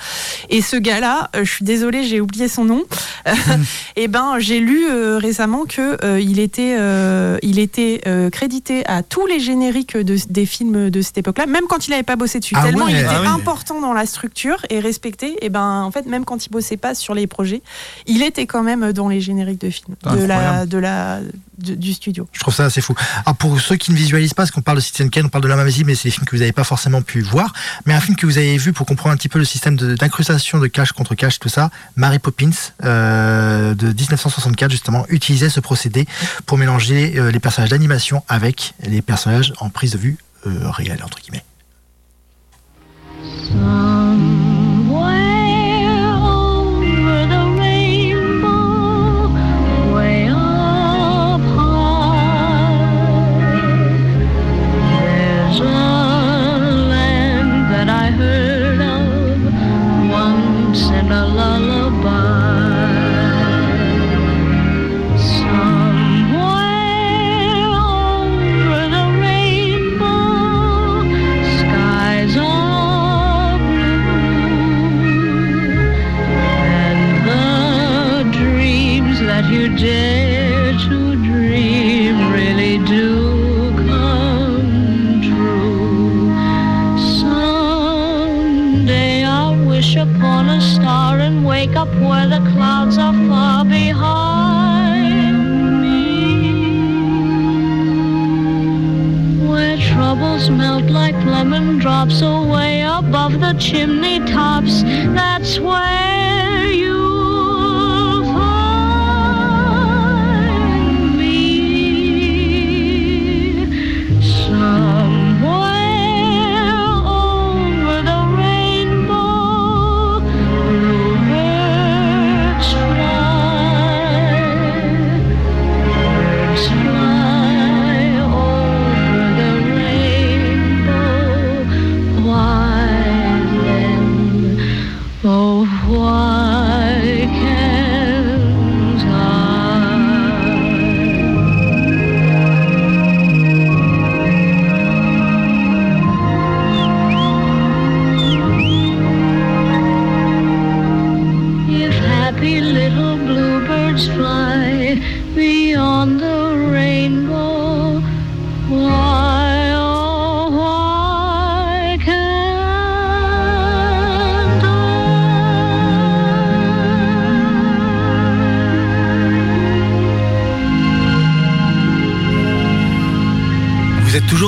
[0.49, 2.83] Et ce gars là je suis désolée j'ai oublié son nom.
[3.97, 8.85] Et ben j'ai lu euh, récemment que euh, il était euh, il était euh, crédité
[8.87, 12.03] à tous les génériques de, des films de cette époque là même quand il n'avait
[12.03, 12.55] pas bossé dessus.
[12.59, 13.29] Ah tellement ouais, il était ah oui.
[13.29, 15.37] important dans la structure et respecté.
[15.45, 17.63] Et ben en fait même quand il bossait pas sur les projets
[18.07, 21.21] il était quand même dans les génériques de films Ah, de la de la
[21.59, 22.27] de- du studio.
[22.33, 22.95] Je trouve ça assez fou.
[23.27, 25.45] Alors pour ceux qui ne visualisent pas, parce qu'on parle de Citizen Kane, on parle
[25.45, 27.53] de la Mamsie, mais c'est des films que vous n'avez pas forcément pu voir.
[27.87, 30.59] Mais un film que vous avez vu pour comprendre un petit peu le système d'incrustation
[30.59, 32.51] de, cache contre cache, tout ça, Mary Poppins
[32.85, 36.07] euh, de 1964 justement utilisait ce procédé
[36.47, 41.03] pour mélanger euh, les personnages d'animation avec les personnages en prise de vue euh, réelle
[41.05, 41.45] entre guillemets.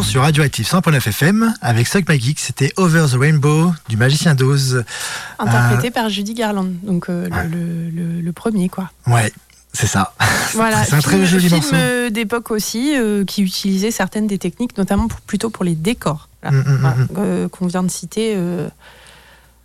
[0.02, 4.34] Toujours sur Radioactive 100.9 FM avec Suck My Geek, c'était Over the Rainbow du Magicien
[4.34, 4.84] d'Oz.
[5.38, 7.48] interprété par Judy Garland donc euh, le- Ouais.
[7.48, 9.32] le, le- le premier quoi Ouais,
[9.72, 10.12] c'est ça.
[10.54, 11.74] Voilà, c'est un très joli film, morceau.
[11.74, 16.28] euh, d'époque aussi euh, qui utilisait certaines des techniques, notamment pour- plutôt pour les décors
[16.44, 17.08] Mm, mm, voilà, mm.
[17.18, 18.68] euh, qu'on vient de citer, euh,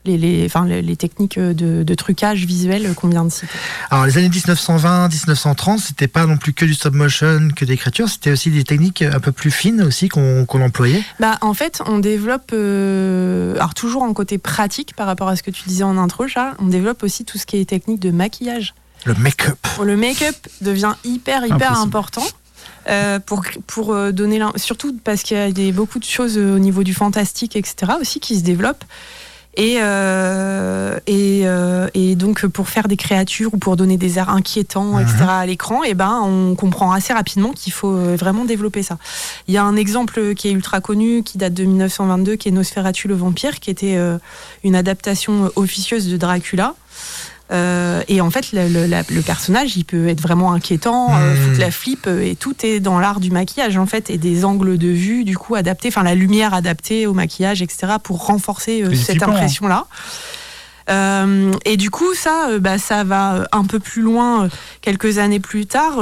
[0.07, 3.47] les, les, enfin, les, les techniques de, de trucage visuel qu'on vient de citer.
[3.91, 8.09] Alors les années 1920, 1930, c'était pas non plus que du stop motion, que d'écriture,
[8.09, 11.03] c'était aussi des techniques un peu plus fines aussi qu'on employait.
[11.19, 15.43] Bah, en fait, on développe, euh, alors toujours en côté pratique par rapport à ce
[15.43, 18.11] que tu disais en intro, Charles, on développe aussi tout ce qui est technique de
[18.11, 18.73] maquillage.
[19.05, 19.57] Le make-up.
[19.83, 21.87] Le make-up devient hyper, hyper Impossible.
[21.87, 22.23] important.
[22.89, 26.57] euh, pour, pour euh, donner surtout parce qu'il y a des, beaucoup de choses au
[26.59, 28.83] niveau du fantastique etc aussi qui se développent
[29.57, 34.29] et, euh, et, euh, et donc pour faire des créatures ou pour donner des airs
[34.29, 38.83] inquiétants etc à l'écran et ben on comprend assez rapidement qu'il faut euh, vraiment développer
[38.83, 38.99] ça.
[39.47, 42.51] Il y a un exemple qui est ultra connu qui date de 1922 qui est
[42.51, 43.97] Nosferatu le vampire qui était
[44.63, 46.75] une adaptation officieuse de Dracula
[47.51, 51.33] euh, et en fait, le, le- la- le personnage, il peut être vraiment inquiétant, euh,
[51.35, 54.43] foutre la flip, euh, et tout est dans l'art du maquillage en fait, et des
[54.45, 58.81] angles de vue du coup adaptés, enfin la lumière adaptée au maquillage, etc., pour renforcer
[58.83, 59.85] euh, cette impression-là.
[60.89, 64.49] Euh, et du coup, ça, euh, bah, ça va un peu plus loin, euh,
[64.81, 65.99] quelques années plus tard,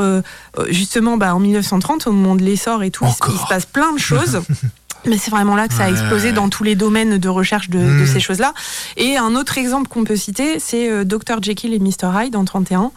[0.70, 4.00] justement, bah, en 1930, au moment de l'essor et tout, il se passe plein de
[4.00, 4.42] choses.
[5.08, 7.80] Mais c'est vraiment là que ça a explosé dans tous les domaines de recherche de,
[7.80, 8.08] de Mm.
[8.08, 8.54] ces choses-là.
[8.98, 11.41] Et un autre exemple qu'on peut citer, c'est euh, Dr.
[11.41, 12.10] Jekyll et Mr.
[12.15, 12.91] Hyde en 31,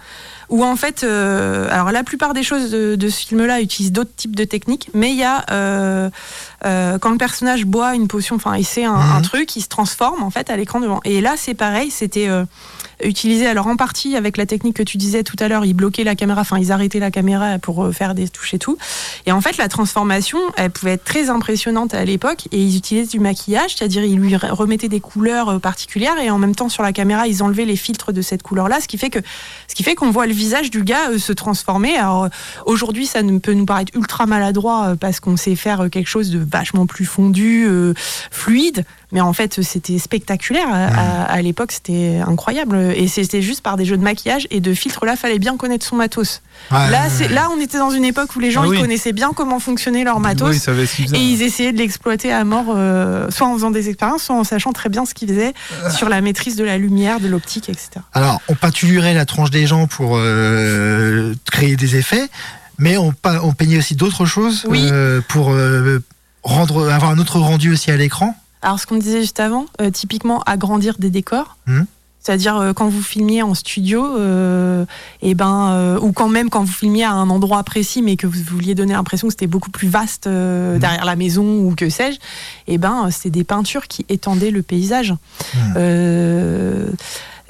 [0.49, 4.14] où en fait, euh, alors la plupart des choses de, de ce film-là utilisent d'autres
[4.16, 6.09] types de techniques, mais il y a euh,
[6.64, 9.12] euh, quand le personnage boit une potion, enfin essaie un, Mhm.
[9.16, 11.01] un truc, il se transforme en fait à l'écran devant.
[11.05, 12.44] Et là, c'est pareil, c'était euh,
[13.05, 16.03] utilisé alors en partie avec la technique que tu disais tout à l'heure, ils bloquaient
[16.05, 18.77] la caméra, enfin ils arrêtaient la caméra pour euh, faire des touches et tout.
[19.27, 23.07] Et en fait, la transformation, elle pouvait être très impressionnante à l'époque et ils utilisaient
[23.07, 26.68] du maquillage, c'est-à-dire ils lui re- remettaient des couleurs euh, particulières et en même temps
[26.68, 29.21] sur la caméra, ils enlevaient les filtres de cette couleur-là, ce qui fait que
[29.68, 31.97] ce qui fait qu'on voit le visage du gars euh, se transformer.
[31.97, 32.29] Alors
[32.66, 36.31] aujourd'hui, ça ne peut nous paraître ultra maladroit euh, parce qu'on sait faire quelque chose
[36.31, 37.95] de vachement plus fondu, euh,
[38.31, 40.69] fluide, mais en fait, c'était spectaculaire.
[40.71, 45.05] À, l'époque, c'était incroyable et c'était juste par des jeux de maquillage et de filtres.
[45.07, 46.43] Là, fallait bien connaître son matos.
[46.71, 47.33] Ouais, Là, ouais, c'est ouais.
[47.35, 48.81] là, on était dans une époque où les gens Ah ils oui.
[48.81, 50.67] connaissaient bien comment fonctionnait leur matos.
[50.69, 51.17] Oui, ils.
[51.17, 54.45] Et ils essayaient de l'exploiter à mort, euh, soit en faisant des expériences, soit en
[54.45, 55.55] sachant très bien ce qu'ils faisaient
[55.97, 57.89] sur la maîtrise de la lumière, de l'optique, etc.
[58.13, 62.29] Alors, on peinturait la tronche des gens pour euh, créer des effets,
[62.79, 64.87] mais on, pe- on peignait aussi d'autres choses Oui.
[64.93, 66.01] euh, pour euh,
[66.49, 68.35] rendre, avoir un autre rendu aussi à l'écran.
[68.63, 71.57] Alors, ce qu'on disait juste avant, euh, typiquement agrandir des décors.
[71.67, 71.87] Mhm.
[72.21, 74.85] C'est-à-dire euh, quand vous filmiez en studio, euh,
[75.23, 78.27] et ben, euh, ou quand même quand vous filmiez à un endroit précis, mais que
[78.27, 80.79] vous vouliez donner l'impression que c'était beaucoup plus vaste Mhm.
[80.79, 82.19] derrière la maison ou que sais-je,
[82.67, 85.15] et ben, euh, c'était des peintures qui étendaient le paysage.
[85.55, 85.75] Mhm.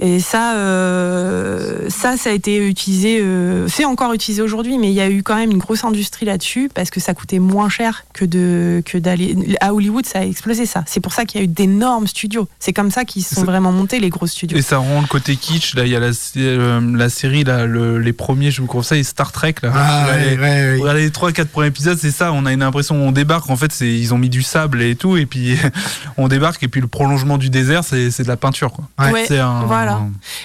[0.00, 4.88] Euh, et ça, euh, ça, ça a été utilisé, euh, c'est encore utilisé aujourd'hui, mais
[4.88, 7.68] il y a eu quand même une grosse industrie là-dessus parce que ça coûtait moins
[7.68, 10.06] cher que de que d'aller à Hollywood.
[10.06, 10.84] Ça a explosé ça.
[10.86, 12.48] C'est pour ça qu'il y a eu d'énormes studios.
[12.58, 14.56] C'est comme ça qu'ils se sont vraiment montés les gros studios.
[14.58, 15.74] Et ça rend le côté kitsch.
[15.74, 19.04] Là, il y a la, euh, la série, là, le- les premiers, je vous conseille,
[19.04, 19.56] Star Trek.
[19.62, 19.72] Là.
[19.74, 20.78] Ah, Regardez- ouais, ouais, ouais.
[20.80, 22.32] regardez les 3-4 premiers épisodes, c'est ça.
[22.32, 24.94] On a une impression, on débarque, en fait, c'est, ils ont mis du sable et
[24.96, 25.56] tout, et puis
[26.16, 28.72] on débarque, et puis le prolongement du désert, c'est, c'est de la peinture.
[28.72, 28.88] Quoi.
[28.98, 29.12] Ouais.
[29.12, 29.87] Ouais, C'est un, voilà.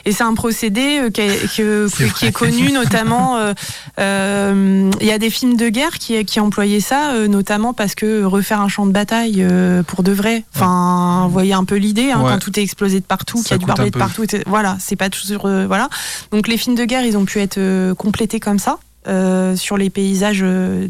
[0.06, 1.88] Et c'est un procédé euh, qui est, que-
[2.20, 3.38] qui est connu notamment.
[3.38, 3.54] euh,
[4.00, 8.24] euh, Il y a des films de guerre qui, qui employaient ça, notamment parce que
[8.24, 9.46] refaire un champ de bataille
[9.88, 10.44] pour de vrai.
[10.56, 12.32] Enfin, vous voyez un peu l'idée hein, Ouais.
[12.32, 14.26] quand tout est explosé de partout, qu'il y a du barbelé de partout.
[14.48, 15.90] Voilà, c'est pas toujours voilà.
[16.32, 18.78] Donc les films de guerre, ils ont pu être complétés comme ça
[19.08, 20.42] euh, sur les paysages.
[20.44, 20.88] euh,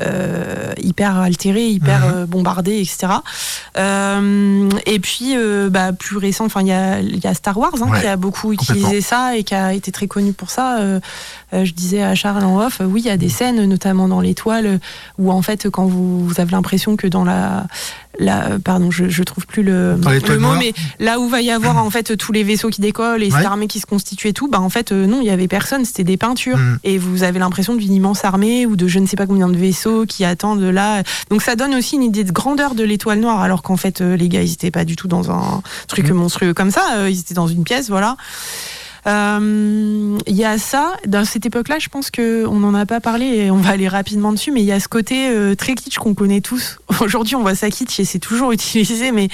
[0.00, 2.12] euh, hyper altérés, hyper Mhm.
[2.14, 3.12] euh, bombardés, etc.
[3.78, 7.56] Euh, et puis, euh, bah, plus récent, enfin, il y a, il y a Star
[7.58, 10.50] Wars hein, Ouais, qui a beaucoup utilisé ça et qui a été très connu pour
[10.50, 10.78] ça.
[11.52, 14.80] Je disais à Charles en off, oui, il y a des scènes, notamment dans l'étoile,
[15.18, 17.66] où en fait, quand vous, vous avez l'impression que dans la,
[18.64, 19.96] pardon, je, je trouve plus le,
[20.38, 23.30] mot, mais là où va y avoir en fait tous les vaisseaux qui décollent et
[23.32, 23.38] Ouais.
[23.38, 25.84] cette armée qui se constitue et tout, bah en fait non, il y avait personne,
[25.84, 26.78] c'était des peintures Mm.
[26.84, 29.56] et vous avez l'impression d'une immense armée ou de je ne sais pas combien de
[29.56, 31.02] vaisseaux qui attendent là.
[31.30, 34.16] Donc ça donne aussi une idée de grandeur de l'étoile noire, alors qu'en fait euh,
[34.16, 36.14] les gars ils étaient pas du tout dans un truc Mm.
[36.14, 38.16] monstrueux comme ça, euh, ils étaient dans une pièce, voilà.
[39.06, 43.00] Euh, Il y a ça, dans cette époque-là, je pense que on n'en a pas
[43.00, 45.74] parlé et on va aller rapidement dessus, mais il y a ce côté euh, très
[45.74, 46.78] kitsch qu'on connaît tous.
[47.00, 49.28] Aujourd'hui, on voit ça kitsch et c'est toujours utilisé, mais,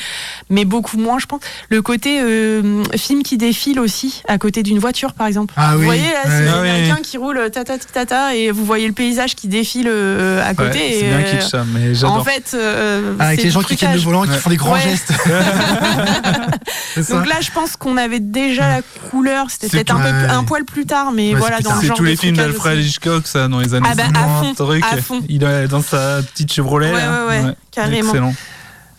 [0.49, 1.41] mais beaucoup moins, je pense.
[1.69, 5.53] Le côté euh, film qui défile aussi, à côté d'une voiture, par exemple.
[5.57, 6.49] Ah vous oui, voyez, là, c'est ouais.
[6.53, 6.69] Ah oui.
[6.87, 10.79] quelqu'un qui roule tata tata et vous voyez le paysage qui défile euh, à côté.
[10.79, 12.17] Ouais, c'est bien euh, kitsch ça, mais j'adore.
[12.17, 14.39] en fait, euh, Avec les gens qui tiennent le volant, qui Ouais.
[14.39, 14.81] font des grands Ouais.
[14.81, 15.13] gestes.
[17.11, 19.51] Donc là, je pense qu'on avait déjà la couleur.
[19.61, 22.03] C'était C'est peut-être un, peu, un poil plus tard, mais Ouais, voilà, dans c'est tous
[22.03, 22.79] de les films d'Alfred.
[22.79, 24.85] Hitchcock, ça, dans les années Ah bah, à 50, fond, truc.
[24.89, 25.23] à fond.
[25.29, 26.93] Il est dans sa petite Chevrolet.
[26.93, 28.11] Ouais, ouais, ouais, carrément.
[28.11, 28.35] Excellent.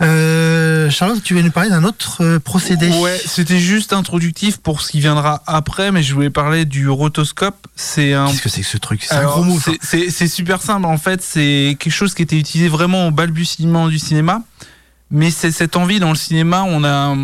[0.02, 2.90] Euh, Charlotte, tu veux nous parler d'un autre euh, procédé?
[2.90, 7.68] Ouais, c'était juste introductif pour ce qui viendra après, mais je voulais parler du rotoscope.
[7.76, 9.04] C'est un Qu'est-ce que c'est que ce truc?
[9.04, 9.60] C'est un gros mot.
[9.82, 10.86] c'est super simple.
[10.86, 14.42] En fait, c'est quelque chose qui était utilisé vraiment au balbutiement du cinéma.
[15.12, 17.16] Mais c'est cette envie dans le cinéma, on a,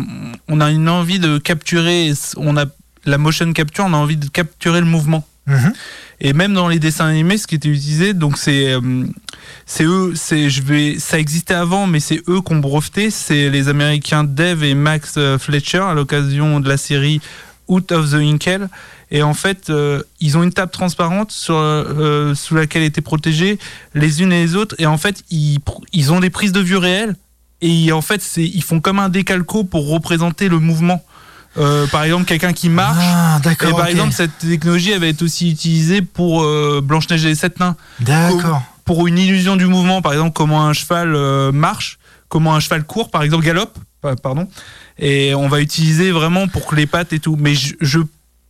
[0.48, 2.64] on a une envie de capturer, on a
[3.06, 5.26] la motion capture, on a envie de capturer le mouvement.
[5.46, 5.72] Mhm.
[6.20, 9.04] Et même dans les dessins animés, ce qui était utilisé, donc c'est euh,
[9.64, 13.10] c'est eux, c'est je vais, ça existait avant, mais c'est eux qu'on breveté.
[13.10, 17.20] C'est les Américains Dave et Max euh, Fletcher à l'occasion de la série
[17.68, 18.68] Out of the Inkle.
[19.10, 23.58] Et en fait, euh, ils ont une table transparente sur, euh, sous laquelle étaient protégées
[23.94, 24.74] les unes et les autres.
[24.78, 25.58] Et en fait, ils,
[25.92, 27.14] ils ont des prises de vue réelles.
[27.60, 31.04] Et en fait, c'est, ils font comme un décalco pour représenter le mouvement.
[31.58, 32.98] Euh, par exemple, quelqu'un qui marche.
[33.00, 37.34] Ah, Et par exemple, cette technologie avait été aussi utilisée pour euh, Blanche-Neige et les
[37.34, 37.76] Sept Nains.
[38.00, 38.62] D'accord.
[38.84, 42.84] Pour une illusion du mouvement, par exemple, comment un cheval euh, marche, comment un cheval
[42.84, 44.48] court, par exemple, galope, pa- pardon.
[44.98, 47.36] Et on va utiliser vraiment pour que les pattes et tout.
[47.38, 47.98] Mais je, je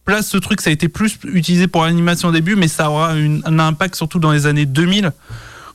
[0.05, 3.14] place ce truc, ça a été plus utilisé pour l'animation au début, mais ça aura
[3.14, 5.11] une- un impact surtout dans les années 2000,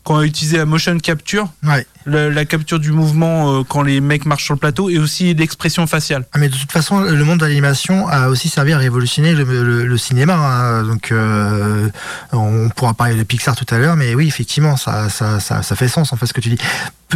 [0.03, 1.85] quand on a utilisé la motion capture, Ouais.
[2.05, 5.85] la capture du mouvement euh, quand les mecs marchent sur le plateau, et aussi l'expression
[5.87, 6.25] faciale.
[6.33, 9.43] Ah, mais de toute façon, le monde de l'animation a aussi servi à révolutionner le,
[9.43, 10.33] le- le cinéma.
[10.35, 10.83] hein.
[10.83, 11.89] Donc, euh,
[12.33, 15.75] on pourra parler de Pixar tout à l'heure, mais oui, effectivement, ça, ça, ça, ça
[15.75, 16.57] fait sens en fait ce que tu dis.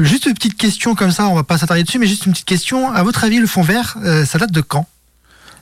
[0.02, 2.46] Juste une petite question comme ça, on va pas s'attarder dessus, mais juste une petite
[2.46, 2.92] question.
[2.92, 4.88] À votre avis, le fond vert, euh, ça date de quand?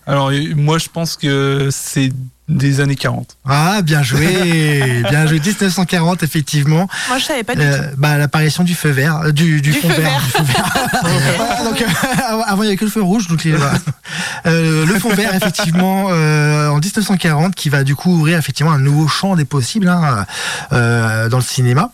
[0.06, 2.12] Alors, moi, je pense que c'est
[2.50, 3.38] des années 40.
[3.46, 5.40] Ah, bien joué, bien joué.
[5.40, 6.90] 1940, effectivement.
[7.08, 7.68] Moi, je savais pas du tout.
[7.68, 10.12] Euh, bah, l'apparition du feu vert, euh, du, du, Du fond feu vert.
[10.12, 10.22] vert.
[10.22, 11.36] du feu vert.
[11.38, 11.86] Voilà, donc, euh,
[12.46, 13.28] avant, il n'y avait que le feu rouge.
[13.28, 13.54] Donc, les-.
[14.46, 18.80] Euh, le fond vert, effectivement, euh, en 1940, qui va du coup ouvrir effectivement un
[18.80, 20.26] nouveau champ des possibles hein,
[20.72, 21.92] euh, dans le cinéma.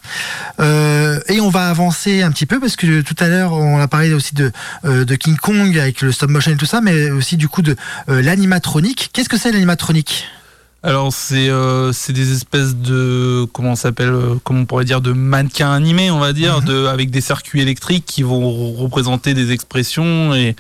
[0.60, 3.88] Euh, et on va avancer un petit peu parce que tout à l'heure, on a
[3.88, 4.52] parlé aussi de,
[4.86, 7.62] euh, de King Kong avec le stop motion et tout ça, mais aussi du coup
[7.62, 7.76] de
[8.10, 9.10] euh, l'animatronique.
[9.14, 10.26] Qu'est-ce que c'est l'animatronique?
[10.82, 13.46] Alors, c'est euh, c'est des espèces de.
[13.52, 16.86] Comment ça s'appelle euh, Comment on pourrait dire De mannequins animés, on va dire, de,
[16.86, 20.56] avec des circuits électriques qui vont représenter des expressions et,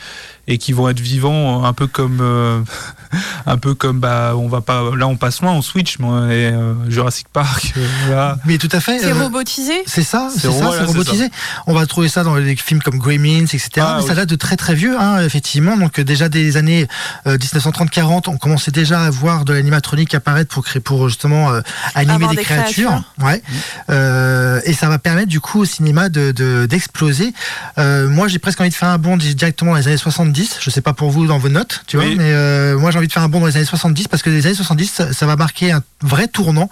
[0.50, 2.20] et qui vont être vivants, un peu comme.
[2.22, 2.60] euh,
[3.46, 4.00] un peu comme.
[4.00, 4.84] Bah, on va pas.
[4.98, 8.38] Là, on passe loin, on switch, mais et, euh, Jurassic Park, euh, voilà.
[8.46, 9.00] Mais tout à fait.
[9.00, 11.30] C'est euh, robotisé C'est ça, c'est ça, c'est robotisé.
[11.68, 13.70] On va trouver ça dans les films comme Gremlins, etc.
[13.80, 15.78] Ah, mais ça date de très très vieux, hein, effectivement.
[15.78, 16.88] Donc euh, déjà des années
[17.28, 21.62] euh, 1930-40, on commençait déjà à voir de l'animatronique apparaître pour créer, pour justement euh,
[21.96, 22.90] animer des, des créatures.
[22.90, 23.04] créatures.
[23.24, 23.42] Ouais.
[23.90, 27.34] Euh, et ça va permettre du coup au cinéma de de- d'exploser.
[27.78, 29.98] Euh, moi, j'ai presque envie de faire un bond directement dans les années
[30.46, 30.58] 70.
[30.62, 32.16] Je sais pas pour vous dans vos notes, tu vois, Oui.
[32.18, 34.30] mais euh, moi j'ai envie de faire un bond dans les années 70 parce que
[34.30, 36.70] les années 70, ça, ça va marquer un vrai tournant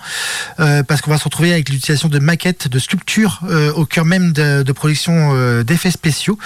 [0.60, 4.06] euh, parce qu'on va se retrouver avec l'utilisation de maquettes, de sculptures euh, au cœur
[4.06, 6.38] même de, de production euh, d'effets spéciaux.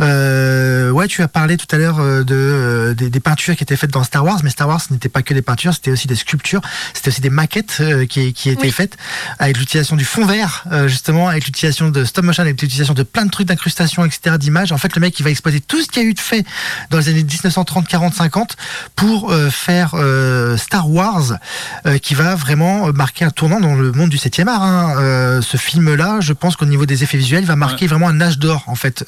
[0.00, 3.90] Euh, ouais, tu as parlé tout à l'heure de des, des peintures qui étaient faites
[3.90, 6.60] dans Star Wars, mais Star Wars n'était pas que des peintures, c'était aussi des sculptures,
[6.94, 8.70] c'était aussi des maquettes euh, qui, qui étaient Oui.
[8.70, 8.96] faites
[9.38, 13.02] avec l'utilisation du fond vert, euh, justement, avec l'utilisation de stop motion, avec l'utilisation de
[13.02, 14.72] plein de trucs d'incrustation, etc., d'images.
[14.72, 16.44] En fait, le mec, il va exploiter tout ce qu'il y a eu de fait
[16.90, 18.56] dans les années 1930, 40, 50
[18.96, 21.38] pour euh, faire euh, Star Wars,
[21.86, 24.62] euh, qui va vraiment marquer un tournant dans le monde du 7e art.
[24.62, 25.40] hein.
[25.42, 28.64] Ce film-là, je pense qu'au niveau des effets visuels, va marquer vraiment un âge d'or,
[28.66, 29.04] en fait,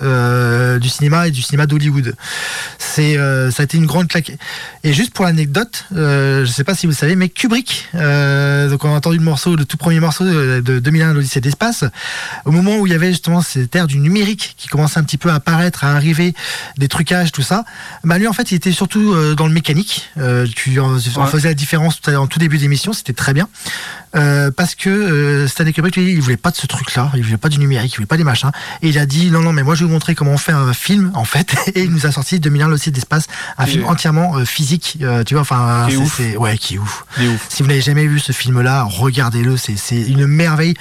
[0.80, 2.14] du cinéma et du cinéma d'Hollywood.
[2.78, 4.32] C'est, ça a été une grande claque.
[4.82, 8.96] Et juste pour l'anecdote, je sais pas si vous savez, mais Kubrick, donc on a
[8.96, 11.84] entendu le morceau, le tout premier morceau de, de 2001, l'Odyssée d'espace,
[12.44, 15.18] au moment où il y avait justement cette ère du numérique qui commençait un petit
[15.18, 16.34] peu à apparaître, à arriver,
[16.78, 17.64] des trucages, tout ça,
[18.04, 20.08] bah lui en fait il était surtout euh, dans le mécanique.
[20.18, 21.26] Euh, tu en, Ouais.
[21.26, 23.48] faisais la différence tout à l'heure en tout début d'émission, c'était très bien.
[24.14, 27.36] Euh, parce que euh, Stanley Kubrick, lui, il voulait pas de ce truc-là, il voulait
[27.36, 28.50] pas du numérique, il voulait pas des machins.
[28.82, 30.52] Et il a dit non, non, mais moi je vais vous montrer comment on fait
[30.52, 31.54] un film, en fait.
[31.74, 33.26] Et il nous a sorti 2001, l'Odyssée d'espace,
[33.58, 37.04] un Et- film entièrement euh, physique, euh, tu vois, enfin, c'est- ouais, qui est ouf.
[37.18, 37.46] Il est ouf.
[37.48, 39.56] Si vous n'avez jamais vu ce film-là, regardez-le.
[39.56, 40.74] C'est une merveille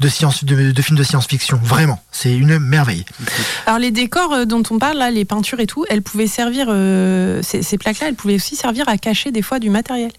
[0.00, 1.60] de science, de, de film de science-fiction.
[1.62, 3.04] Vraiment, c'est une merveille.
[3.66, 7.40] Alors les décors dont on parle là, les peintures et tout, elles pouvaient servir, euh,
[7.42, 10.10] ces, ces plaques-là, elles pouvaient aussi servir à cacher des fois du matériel,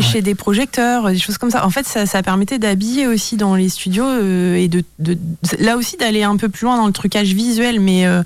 [0.00, 1.64] cacher des projecteurs, euh, des choses comme ça.
[1.66, 5.18] En fait, ça, ça permettait d'habiller aussi dans les studios euh, et de, de-
[5.58, 8.22] là aussi d'aller un peu plus loin dans le trucage visuel, mais euh,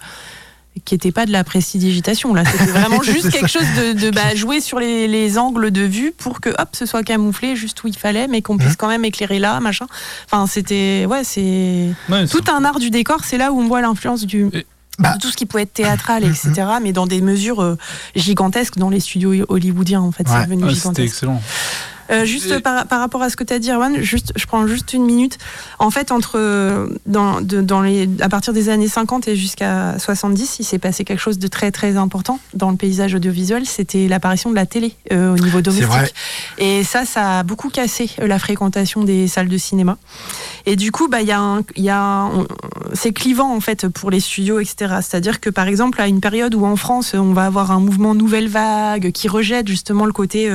[0.84, 2.34] qui n'était pas de la prestidigitation.
[2.34, 5.80] Là, c'était vraiment juste quelque chose de, de, bah, jouer sur les, les angles de
[5.82, 8.76] vue pour que hop, ce soit camouflé juste où il fallait, mais qu'on puisse Mhm.
[8.76, 9.86] quand même éclairer là, machin.
[10.30, 13.80] Enfin, c'était ouais, c'est Ouais, tout un art du décor, c'est là où on voit
[13.80, 14.66] l'influence du Et-
[14.98, 15.14] Bah.
[15.14, 16.30] de tout ce qui pouvait être théâtral, Mhm.
[16.30, 16.66] etc.
[16.82, 17.76] Mais dans des mesures euh,
[18.14, 20.34] gigantesques dans les studios hollywoodiens, en fait, Ouais.
[20.40, 21.42] c'est devenu Ouais, C'était excellent.
[22.10, 24.66] Euh, juste par, par rapport à ce que tu as dit, Erwan, juste, je prends
[24.66, 25.38] juste une minute.
[25.78, 29.98] En fait, entre euh, dans, de- dans les, à partir des années 50 et jusqu'à
[29.98, 33.66] 70, il s'est passé quelque chose de très très important dans le paysage audiovisuel.
[33.66, 35.86] C'était l'apparition de la télé euh, au niveau domestique.
[35.88, 36.10] vrai.
[36.58, 39.96] Et ça, ça a beaucoup cassé la fréquentation des salles de cinéma.
[40.64, 41.90] Et du coup, bah, il y a, un- y
[42.94, 44.96] c'est clivant en fait pour les studios, etc.
[45.02, 48.14] C'est-à-dire que par exemple, à une période où en France, on va avoir un mouvement
[48.14, 50.48] nouvelle vague qui rejette justement le côté,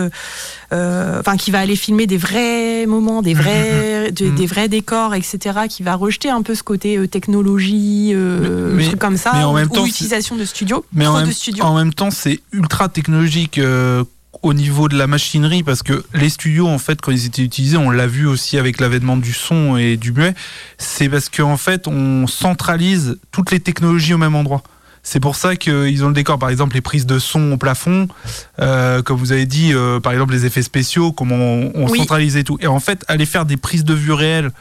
[0.73, 4.36] euh, qui va aller filmer des vrais moments, des vrais, Mhm.
[4.36, 5.62] des vrais décors, etc.
[5.69, 9.43] Qui va rejeter un peu ce côté euh, technologie, euh, Mais- truc comme ça, mais
[9.43, 11.63] en ou, même ou temps, utilisation de studios, Mais en trop même, de studios.
[11.63, 14.04] en même temps, c'est ultra technologique euh,
[14.43, 17.77] au niveau de la machinerie parce que les studios, en fait, quand ils étaient utilisés,
[17.77, 20.34] on l'a vu aussi avec l'avènement du son et du muet,
[20.77, 24.63] c'est parce qu'en fait, on centralise toutes les technologies au même endroit.
[25.03, 28.07] C'est pour ça qu'ils ont le décor, par exemple les prises de son au plafond,
[28.59, 31.97] euh, comme vous avez dit, euh, par exemple les effets spéciaux, comment on, on Oui.
[31.99, 32.57] centralisait tout.
[32.61, 34.51] Et en fait, aller faire des prises de vue réelles,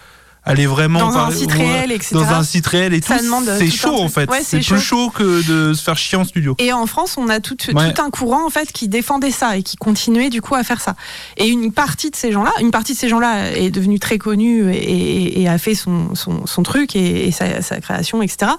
[0.44, 2.14] aller vraiment Dans un site réel, etc.
[2.14, 3.12] dans un site réel et tout,
[3.58, 4.30] c'est chaud en fait.
[4.30, 6.54] Ouais, c'est c'est plus chaud que de se faire chier en studio.
[6.58, 7.92] Et en France, on a tout, Ouais.
[7.92, 10.80] tout un courant en fait qui défendait ça et qui continuait du coup à faire
[10.80, 10.94] ça.
[11.36, 14.72] Et une partie de ces gens-là, une partie de ces gens-là est devenue très connue
[14.72, 18.52] et, et- et a fait son, son, son truc et, et sa, sa création, etc.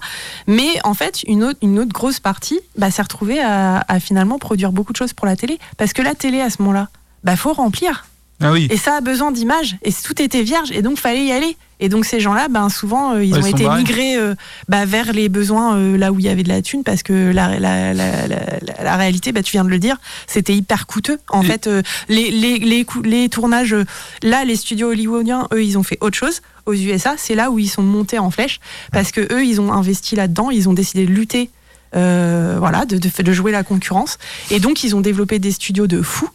[0.48, 4.38] Mais en fait, une autre, une autre grosse partie bah, s'est retrouvée à, à finalement
[4.39, 5.58] produire beaucoup de choses pour la télé.
[5.78, 6.89] Parce que la télé, à ce moment-là,
[7.24, 8.06] bah faut remplir.
[8.42, 8.68] Ah oui.
[8.72, 9.78] Et ça a besoin d'images.
[9.84, 10.72] Et tout était vierge.
[10.72, 11.56] Et donc, fallait y aller.
[11.80, 14.36] Et donc, ces gens-là, ben, souvent, euh, ils Ouais, ont ils été migrés euh,
[14.70, 16.84] bah, vers les besoins euh, là où il y avait de la thune.
[16.84, 21.18] Parce que la, la, la, réalité, bah, tu viens de le dire, c'était hyper coûteux.
[21.30, 21.70] En Et- fait,
[22.08, 23.76] les, les, les, les tournages,
[24.22, 26.42] là, les studios hollywoodiens, eux, ils ont fait autre chose.
[26.68, 28.60] Aux USA, c'est là où ils sont montés en flèche.
[28.92, 30.52] Parce que eux, ils ont investi là-dedans.
[30.52, 31.50] Ils ont décidé de lutter.
[31.94, 34.18] voilà, de, de, de jouer la concurrence.
[34.52, 36.30] Et donc, ils ont développé des studios de fous,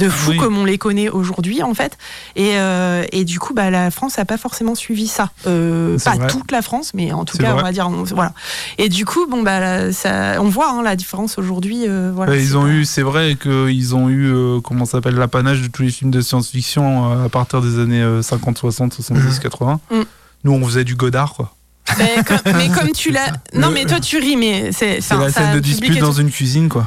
[0.00, 0.36] de fous Oui.
[0.38, 1.96] comme on les connaît aujourd'hui, en fait.
[2.36, 5.30] Et, euh, et du coup, bah, la France n'a pas forcément suivi ça.
[5.46, 6.26] Euh, pas vrai.
[6.26, 7.60] toute la France, mais en tout cas, vrai.
[7.60, 8.32] on va dire, on- voilà.
[8.78, 11.84] Et du coup, bon, bah, ça, on voit hein, la différence aujourd'hui.
[11.88, 14.32] euh, voilà, ils ont pas- eu, c'est vrai qu'ils ont eu,
[14.64, 18.58] comment s'appelle, l'apanage de tous les films de science-fiction à partir des années euh, 50,
[18.58, 19.38] 60, 70, Mhm.
[19.40, 19.80] 80.
[19.90, 20.00] Mm.
[20.44, 21.54] Nous, on faisait du Godard, quoi.
[21.98, 23.32] Mais comme, mais comme tu l'as.
[23.52, 25.00] Non, mais toi, tu ris, mais c'est.
[25.00, 26.86] C'est la scène de dispute dans une cuisine, quoi.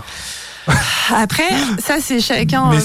[1.14, 1.50] Après,
[1.80, 2.70] ça c'est chacun.
[2.70, 2.80] Mais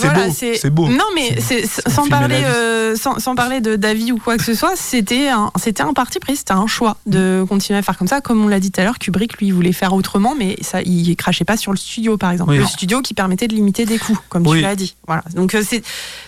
[0.54, 0.88] c'est beau.
[0.88, 1.38] Non, mais
[1.86, 5.50] sans parler, euh, sans, sans parler de d'avis ou quoi que ce soit, c'était un,
[5.56, 8.20] c'était un parti pris, c'était un choix de continuer à faire comme ça.
[8.20, 11.14] Comme on l'a dit tout à l'heure, Kubrick lui voulait faire autrement, mais ça, il
[11.16, 12.58] crachait pas sur le studio par exemple, Oui.
[12.58, 14.58] le studio qui permettait de limiter des coûts, comme Oui.
[14.58, 14.96] tu l'as dit.
[15.06, 15.22] Voilà.
[15.34, 15.82] Donc euh, c'est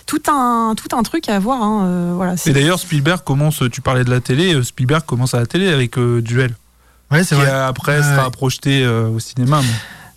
[0.05, 1.61] tout un tout un truc à voir.
[1.61, 2.35] Hein, euh, voilà.
[2.45, 5.97] Et d'ailleurs, Spielberg commence, tu parlais de la télé, Spielberg commence à la télé avec
[5.97, 6.55] euh, Duel,
[7.11, 7.49] Ouais, c'est qui vrai.
[7.51, 9.61] après Ouais, sera projeté euh, au cinéma.
[9.61, 9.67] mais-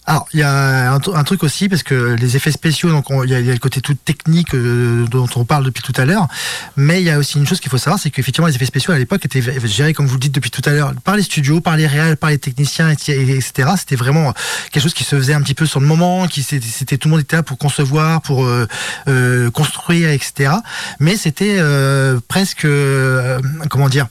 [0.07, 3.11] Alors, il y a un, tr- un truc aussi, parce que les effets spéciaux, donc
[3.11, 6.05] on- il y, a le côté tout technique euh, dont on parle depuis tout à
[6.05, 6.29] l'heure,
[6.77, 8.93] mais il y a aussi une chose qu'il faut savoir, c'est qu'effectivement, les effets spéciaux
[8.93, 11.63] à l'époque étaient gérés, comme vous le dites depuis tout à l'heure, par les studios,
[11.63, 13.71] par les réals, par les techniciens, et- et- etc.
[13.79, 14.35] C'était vraiment
[14.71, 17.13] quelque chose qui se faisait un petit peu sur le moment, qui c'était tout le
[17.13, 18.69] monde était là pour concevoir, pour euh,
[19.09, 20.53] euh, construire, etc.
[21.01, 21.61] Mais c'était
[22.29, 22.67] presque,
[23.71, 24.07] comment dire,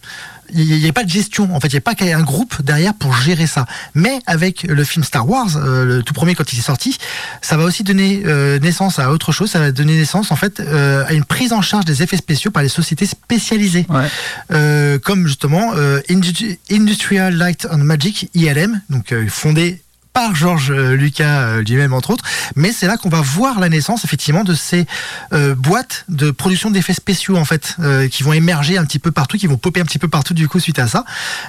[0.54, 2.94] il n'y avait pas de gestion, en fait, il n'y avait pas un groupe derrière
[2.94, 3.66] pour gérer ça.
[3.94, 6.98] Mais avec le film Star Wars, euh, le tout premier quand il est sorti,
[7.42, 10.60] ça va aussi donner euh, naissance à autre chose, ça va donner naissance en fait
[10.60, 15.00] euh, à une prise en charge des effets spéciaux par les sociétés spécialisées, Ouais.
[15.04, 15.74] comme justement
[16.10, 19.82] Indu- Industrial Light and Magic, ILM, donc euh, fondé
[20.14, 22.24] par Georges euh, Lucas euh, lui-même entre autres,
[22.56, 24.86] mais c'est là qu'on va voir la naissance effectivement de ces
[25.34, 29.12] euh, boîtes de production d'effets spéciaux en fait, euh, qui vont émerger un petit peu
[29.12, 31.04] partout, qui vont popper un petit peu partout du coup suite à ça.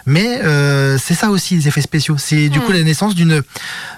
[0.07, 3.43] Mais euh, c'est ça aussi les effets spéciaux, c'est du coup la naissance d'une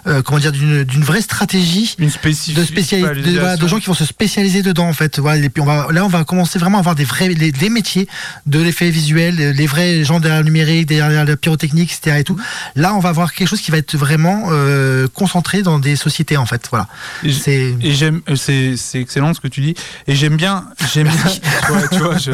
[0.06, 3.86] euh, comment dire d'une d'une vraie stratégie Une de spécialistes, de, voilà, de gens qui
[3.86, 5.18] vont se spécialiser dedans en fait.
[5.18, 7.52] Voilà, et puis on va, là, on va commencer vraiment à avoir des vrais, les,
[7.52, 8.08] les métiers
[8.46, 12.18] de l'effet visuel, les vrais gens derrière le numérique, derrière la pyrotechnique, etc.
[12.20, 12.36] Et tout.
[12.74, 16.36] Là, on va avoir quelque chose qui va être vraiment euh, concentré dans des sociétés
[16.36, 16.66] en fait.
[16.70, 16.88] Voilà.
[17.30, 19.74] C'est j'aime, euh, c'est, c'est excellent ce que tu dis.
[20.06, 21.32] Et j'aime bien, j'aime bien,
[21.66, 22.30] tu vois, tu vois, je-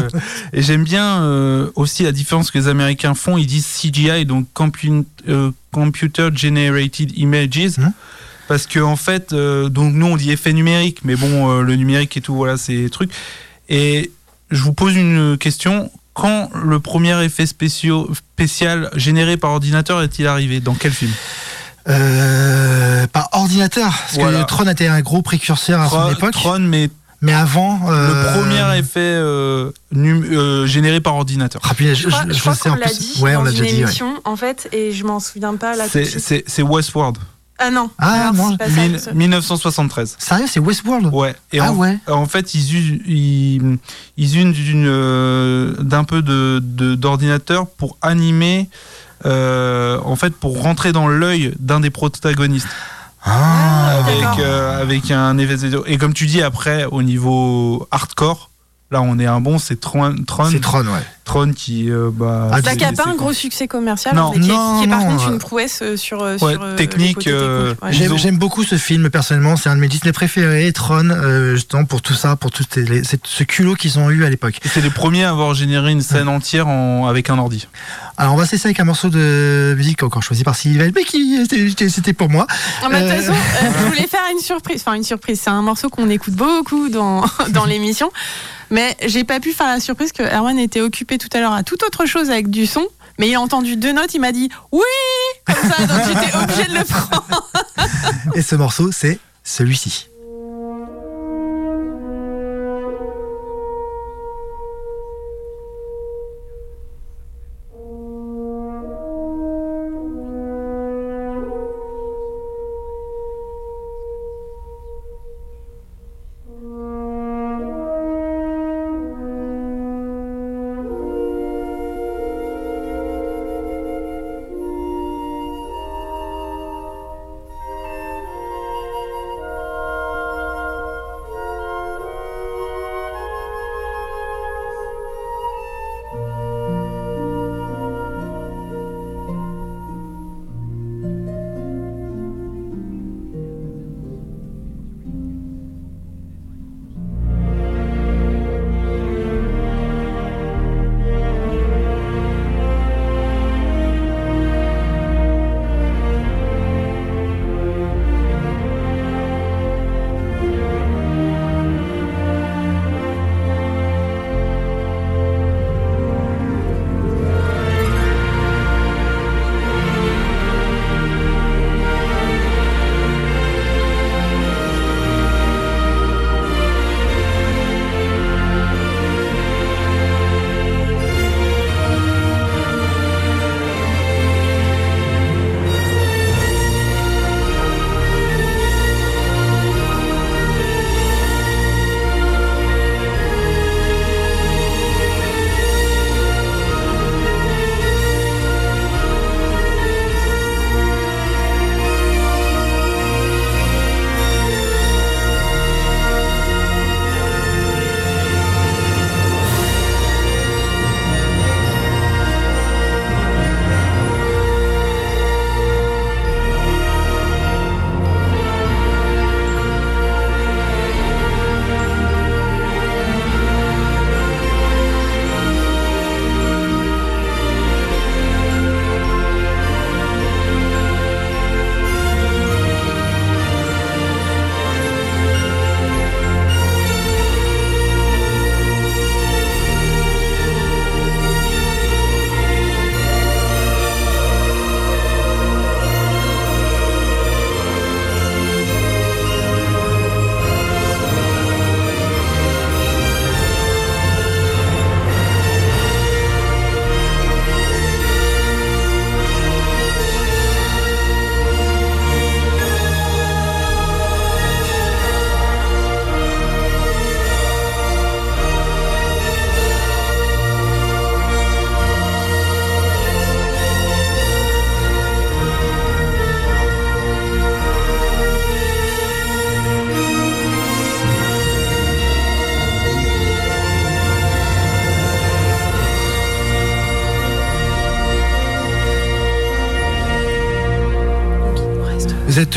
[0.53, 3.37] et j'aime bien euh, aussi la différence que les Américains font.
[3.39, 7.79] Ils disent CGI, donc compu- euh, Computer Generated Images.
[7.79, 7.93] Mhm.
[8.49, 11.77] Parce que en fait, euh, donc nous on dit effet numérique, mais bon, euh, le
[11.77, 13.11] numérique et tout, voilà, c'est trucs.
[13.69, 14.11] Et
[14.51, 15.91] je vous pose une question.
[16.15, 20.61] Quand le premier effet spécial généré par ordinateur est-il arrivé?
[20.61, 21.11] Dans quel film?
[21.89, 24.43] Euh, par ordinateur, parce Voilà.
[24.43, 26.33] que Tron était un gros précurseur à son Tron, époque.
[26.33, 26.91] Tron, mais
[27.25, 31.63] Mais avant, Le euh, premier effet euh, euh, généré par ordinateur.
[31.65, 32.99] Ah, punaise, je, Je crois, je- je crois sais qu'on en l'a plus.
[32.99, 33.77] dit ouais, on l'a une déjà dit.
[33.77, 33.83] ouais.
[33.83, 35.89] émission, en fait, et je m'en souviens pas de
[36.49, 37.19] C'est- Westworld,
[37.59, 37.91] Ah non.
[37.99, 39.13] Ah, non, pas ça, mille- ça.
[39.13, 40.17] 1973.
[40.19, 41.11] Sérieux, c'est Westworld?
[41.15, 41.37] Ouais.
[41.53, 41.97] Et Ah en, ouais.
[42.09, 43.79] en fait, ils usent, ils,
[44.17, 48.69] ils usent d'un peu de, de- d'ordinateur pour animer,
[49.27, 52.69] euh, en fait, pour rentrer dans l'œil d'un des protagonistes
[53.25, 55.85] Ah, avec, euh, avec un vidéo.
[55.87, 58.51] Et comme tu dis, après, au niveau hardcore,
[58.93, 61.01] là, on est un bon, c'est Tron, Tron, c'est Tron, ouais.
[61.25, 64.33] Tron qui, euh, bah, Ah, c'est- qui a pas un gros succès commercial, Non.
[64.35, 66.37] mais qui, est- Non, qui est par non, contre euh, une prouesse euh, sur, euh,
[66.39, 67.93] Ouais, sur euh, technique, euh, ouais.
[67.93, 72.03] J'aime beaucoup ce film personnellement, c'est un de mes Disney préférés, Tron, euh, justement pour
[72.03, 74.57] tout ça, pour tout les- ce culot qu'ils ont eu à l'époque.
[74.65, 77.69] Et C'est les premiers à avoir généré une scène entière en- avec un ordi.
[78.19, 81.39] Alors on va cesser avec un morceau de musique encore choisi par Sylvain, mais qui
[81.49, 82.47] c'était- pour moi.
[82.83, 83.09] De toute Euh.
[83.17, 84.83] façon, euh, je voulais faire une surprise.
[84.85, 85.41] Enfin, une surprise.
[85.43, 88.11] C'est un morceau qu'on écoute beaucoup dans, dans l'émission.
[88.73, 91.63] Mais j'ai pas pu faire la surprise que Erwan était occupé tout à l'heure à
[91.63, 92.89] toute autre chose avec du son.
[93.19, 94.81] Mais il a entendu deux notes, il m'a dit oui
[95.45, 97.51] Comme ça, donc j'étais obligée de le prendre.
[98.35, 100.09] Et ce morceau c'est celui-ci.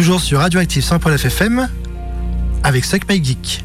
[0.05, 1.67] Toujours sur Radioactive 100.9 FM
[2.61, 3.63] avec Suck My Geek.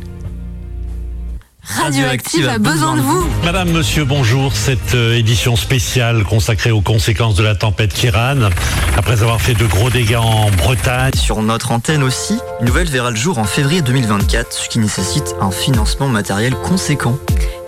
[1.62, 3.28] Radioactive a besoin de vous.
[3.44, 4.56] Madame, monsieur, bonjour.
[4.56, 8.48] Cette euh, édition spéciale consacrée aux conséquences de la tempête Kiran,
[8.96, 11.12] après avoir fait de gros dégâts en Bretagne.
[11.14, 15.34] Sur notre antenne aussi, une nouvelle verra le jour en février 2024, ce qui nécessite
[15.42, 17.18] un financement matériel conséquent.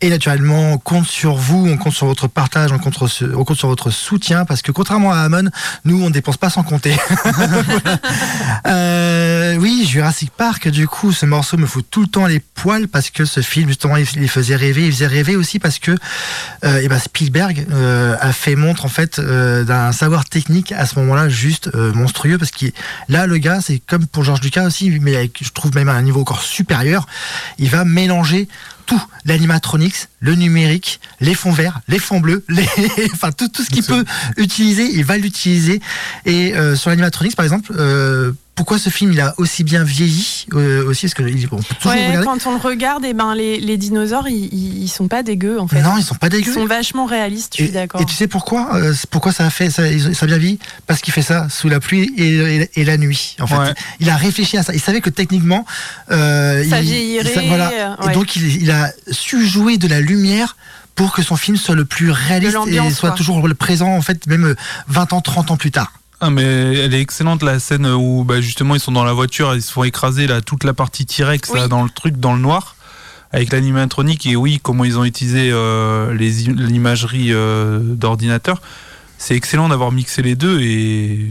[0.00, 3.90] Et naturellement, on compte sur vous, on compte sur votre partage, on compte, sur, votre
[3.90, 5.50] soutien, parce que contrairement à Amon,
[5.84, 6.94] nous, on ne dépense pas sans compter.
[8.68, 12.86] euh, oui, Jurassic Park, du coup, ce morceau me fout tout le temps les poils,
[12.86, 14.86] parce que ce film, justement, il, il faisait rêver.
[14.86, 15.96] Il faisait rêver aussi parce que
[16.64, 20.96] euh, et ben Spielberg euh, a fait montre, en fait, d'un savoir technique à ce
[21.00, 22.66] moment-là juste monstrueux, parce que
[23.08, 26.02] là, le gars, c'est comme pour George Lucas aussi, mais je trouve même à un
[26.02, 27.08] niveau encore supérieur,
[27.58, 28.46] il va mélanger
[28.88, 32.66] tout, l'animatronics, le numérique, les fonds verts, les fonds bleus, les...
[33.12, 34.04] enfin tout, tout ce qu'il peut
[34.38, 35.80] utiliser, il va l'utiliser.
[36.24, 40.46] Et euh, sur l'animatronics, par exemple, euh, pourquoi ce film il a aussi bien vieilli
[40.52, 42.26] euh, aussi Parce que il- on peut toujours Ouais, regarder.
[42.26, 45.60] quand on le regarde, et ben, les, les dinosaures, ils, ils ils sont pas dégueux
[45.60, 45.80] en fait.
[45.80, 46.52] Non, ils sont pas Ils dégueux.
[46.52, 48.00] sont vachement réalistes, je Et, suis d'accord.
[48.00, 50.38] et tu sais pourquoi euh, c'est Pourquoi ça a fait ça, ils- ça a bien
[50.38, 50.58] vieilli?
[50.88, 52.34] Parce qu'il fait ça sous la pluie et,
[52.64, 53.36] et- et la nuit.
[53.40, 53.74] En fait, Ouais.
[54.00, 54.74] il a réfléchi à ça.
[54.74, 55.64] Il savait que techniquement,
[56.10, 57.70] euh, Ça il- vieillirait, ça- voilà.
[58.10, 60.56] Et donc il, il a su jouer de la lumière
[60.96, 63.16] pour que son film soit le plus réaliste et soit quoi.
[63.16, 64.54] toujours le présent en fait même euh,
[64.88, 65.92] 20 ans 30 ans plus tard.
[66.20, 69.54] Ah mais elle est excellente la scène où bah, justement ils sont dans la voiture,
[69.54, 71.68] ils se font écraser là toute la partie T-Rex là, Oui.
[71.68, 72.74] dans le truc dans le noir
[73.30, 78.60] avec l'animatronique et oui comment ils ont utilisé euh, l'imagerie euh, d'ordinateur.
[79.16, 81.30] C'est excellent d'avoir mixé les deux et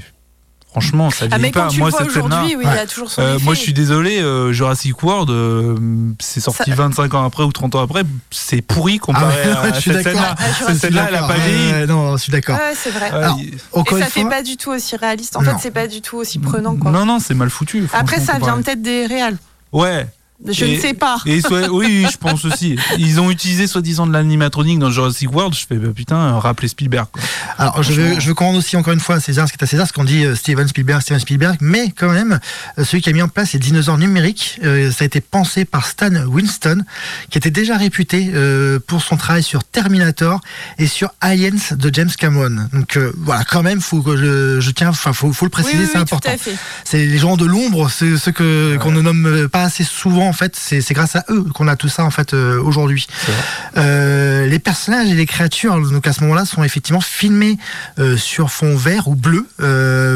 [0.81, 1.73] franchement ça Ah, vieillit quand pas.
[1.77, 2.15] Moi cette
[2.55, 5.75] oui, il y a toujours son euh, moi je suis désolé, euh, Jurassic World, euh,
[6.19, 9.69] c'est sorti Ça- 25 ans après ou 30 ans après, c'est pourri comparé Ah ouais,
[9.69, 10.35] à cette scène-là.
[10.37, 11.87] Ah, Cette scène-là, elle a pas vieilli.
[11.87, 12.55] Non, je suis d'accord.
[12.57, 13.09] Ouais, c'est vrai.
[13.09, 13.51] Alors, et
[13.99, 15.35] ça fait fois, pas du tout aussi réaliste.
[15.35, 15.51] En Non.
[15.51, 16.75] fait, c'est pas du tout aussi prenant.
[16.75, 16.91] Quoi.
[16.91, 17.87] Non, non, c'est mal foutu.
[17.93, 19.37] Après, ça vient peut-être des réals.
[19.71, 20.07] Ouais.
[20.45, 21.17] Je Et- ne sais pas.
[21.25, 22.77] Et soit- oui, je pense aussi.
[22.99, 25.55] Ils ont utilisé soi-disant de l'animatronique dans Jurassic World.
[25.55, 27.07] Je fais, bah, putain, rappelez Spielberg.
[27.11, 27.23] Quoi.
[27.57, 29.87] Alors, je veux, je aussi encore une fois à César ce qui est à César,
[29.87, 32.39] ce qu'on dit euh, Steven Spielberg, Steven Spielberg, mais quand même,
[32.77, 35.65] euh, celui qui a mis en place les dinosaures numériques, euh, ça a été pensé
[35.65, 36.83] par Stan Winston,
[37.31, 40.39] qui était déjà réputé euh, pour son travail sur Terminator
[40.77, 42.67] et sur Aliens de James Cameron.
[42.73, 45.79] Donc euh, voilà, quand même, faut que je, je tiens, enfin, faut, faut le préciser,
[45.79, 46.29] oui, c'est oui, important.
[46.83, 50.33] C'est les gens de l'ombre, c'est ceux que qu'on ne nomme pas assez souvent en
[50.33, 50.55] fait.
[50.55, 53.07] C'est grâce à eux qu'on a tout ça en fait euh, aujourd'hui.
[53.77, 57.57] Euh, les personnages et les créatures donc à ce moment-là sont effectivement filmés
[57.99, 59.47] euh, sur fond vert ou bleu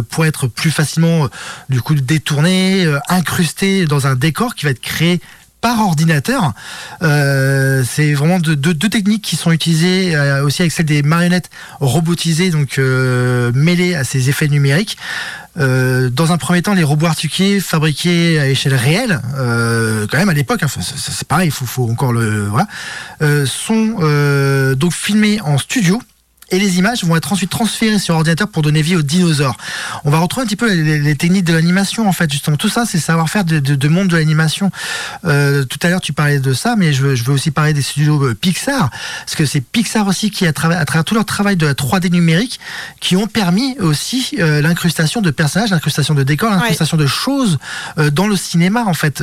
[0.09, 1.27] pour être plus facilement
[1.69, 5.21] du coup détournés, incrustés dans un décor qui va être créé
[5.61, 6.53] par ordinateur.
[7.03, 11.49] Euh, c'est vraiment deux, techniques qui sont utilisées euh, aussi avec celle des marionnettes
[11.79, 14.97] robotisées, donc euh, mêlées à ces effets numériques.
[15.57, 19.19] Dans un premier temps, les robots articulés fabriqués à échelle réelle,
[20.09, 22.67] quand même à l'époque, hein, c'est- pareil, il faut, faut encore le voilà,
[23.45, 23.97] sont
[24.77, 26.01] donc filmés en studio.
[26.51, 29.55] Et les images vont être ensuite transférées sur ordinateur pour donner vie aux dinosaures.
[30.03, 32.57] On va retrouver un petit peu les, les techniques de l'animation en fait justement.
[32.57, 34.69] Tout ça, c'est savoir-faire de, de, de monde de l'animation.
[35.25, 37.73] Euh, tout à l'heure, tu parlais de ça, mais je veux, je veux aussi parler
[37.73, 38.89] des studios euh, Pixar,
[39.25, 41.73] parce que c'est Pixar aussi qui, à travers, à travers tout leur travail de la
[41.73, 42.59] 3D numérique,
[42.99, 47.57] qui ont permis aussi euh, l'incrustation de personnages, l'incrustation de décors, l'incrustation de choses
[47.97, 49.19] euh, dans le cinéma en fait.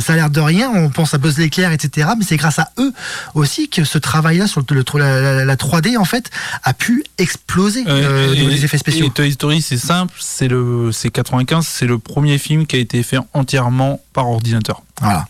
[0.00, 2.08] Ça a l'air de rien, on pense à Buzz l'éclair, etc.
[2.18, 2.92] Mais c'est grâce à eux
[3.34, 6.30] aussi que ce travail-là sur le, le- la, la- la 3D en fait
[6.62, 9.06] a pu exploser euh, et, niveau des effets spéciaux.
[9.06, 10.14] et Toy Story, c'est simple.
[10.20, 11.66] C'est le, c'est 95.
[11.66, 14.82] C'est le premier film qui a été fait entièrement par ordinateur.
[15.00, 15.26] Voilà.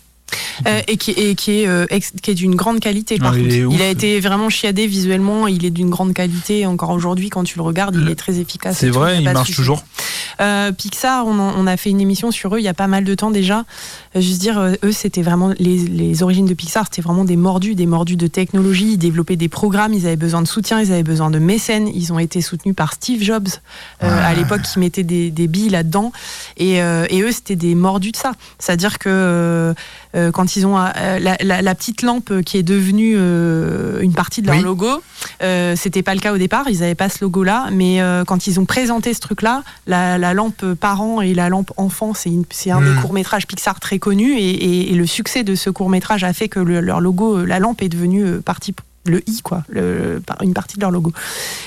[0.65, 3.37] Euh, et qui, et qui est, euh, ex- qui est d'une grande qualité par Ah,
[3.37, 3.81] il contre.
[3.81, 6.65] a été vraiment chiadé visuellement, il est d'une grande qualité.
[6.65, 8.77] Encore aujourd'hui, quand tu le regardes, il est très efficace.
[8.79, 9.83] C'est tout, vrai, a il marche toujours.
[10.39, 12.87] Euh, Pixar, on, en- on a fait une émission sur eux il y a pas
[12.87, 13.65] mal de temps déjà.
[14.15, 17.75] Juste dire, euh, eux, c'était vraiment les, les origines de Pixar, c'était vraiment des mordus,
[17.75, 18.93] des mordus de technologie.
[18.93, 21.87] Ils développaient des programmes, ils avaient besoin de soutien, ils avaient besoin de mécènes.
[21.87, 23.47] Ils ont été soutenus par Steve Jobs
[24.03, 26.11] euh, à l'époque, qui mettait des, des billes là-dedans.
[26.57, 28.33] Et, euh, et eux, c'était des mordus de ça.
[28.59, 29.73] C'est-à-dire que
[30.15, 33.15] euh, quand ils ont la, la- la petite lampe qui est devenue
[34.01, 34.63] une partie de leur Oui.
[34.63, 35.01] logo,
[35.75, 36.65] c'était pas le cas au départ.
[36.69, 40.33] Ils n'avaient pas ce logo-là, mais quand ils ont présenté ce truc-là, la, la la
[40.35, 43.01] lampe parent et la lampe enfant, c'est un des Mm.
[43.01, 44.33] courts-métrages Pixar très connus.
[44.37, 47.45] Et, et- et le succès de ce court-métrage a fait que le- leur logo, euh,
[47.45, 48.75] la lampe, est devenue euh, partie,
[49.05, 51.13] le i, quoi, le- une partie de leur logo.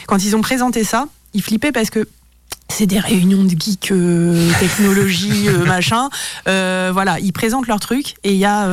[0.07, 2.07] Quand ils ont présenté ça, ils flippaient parce que
[2.69, 6.09] c'est des réunions de geeks, euh, technologie, euh, machin.
[6.49, 8.69] Euh, voilà, ils présentent leur truc et il y a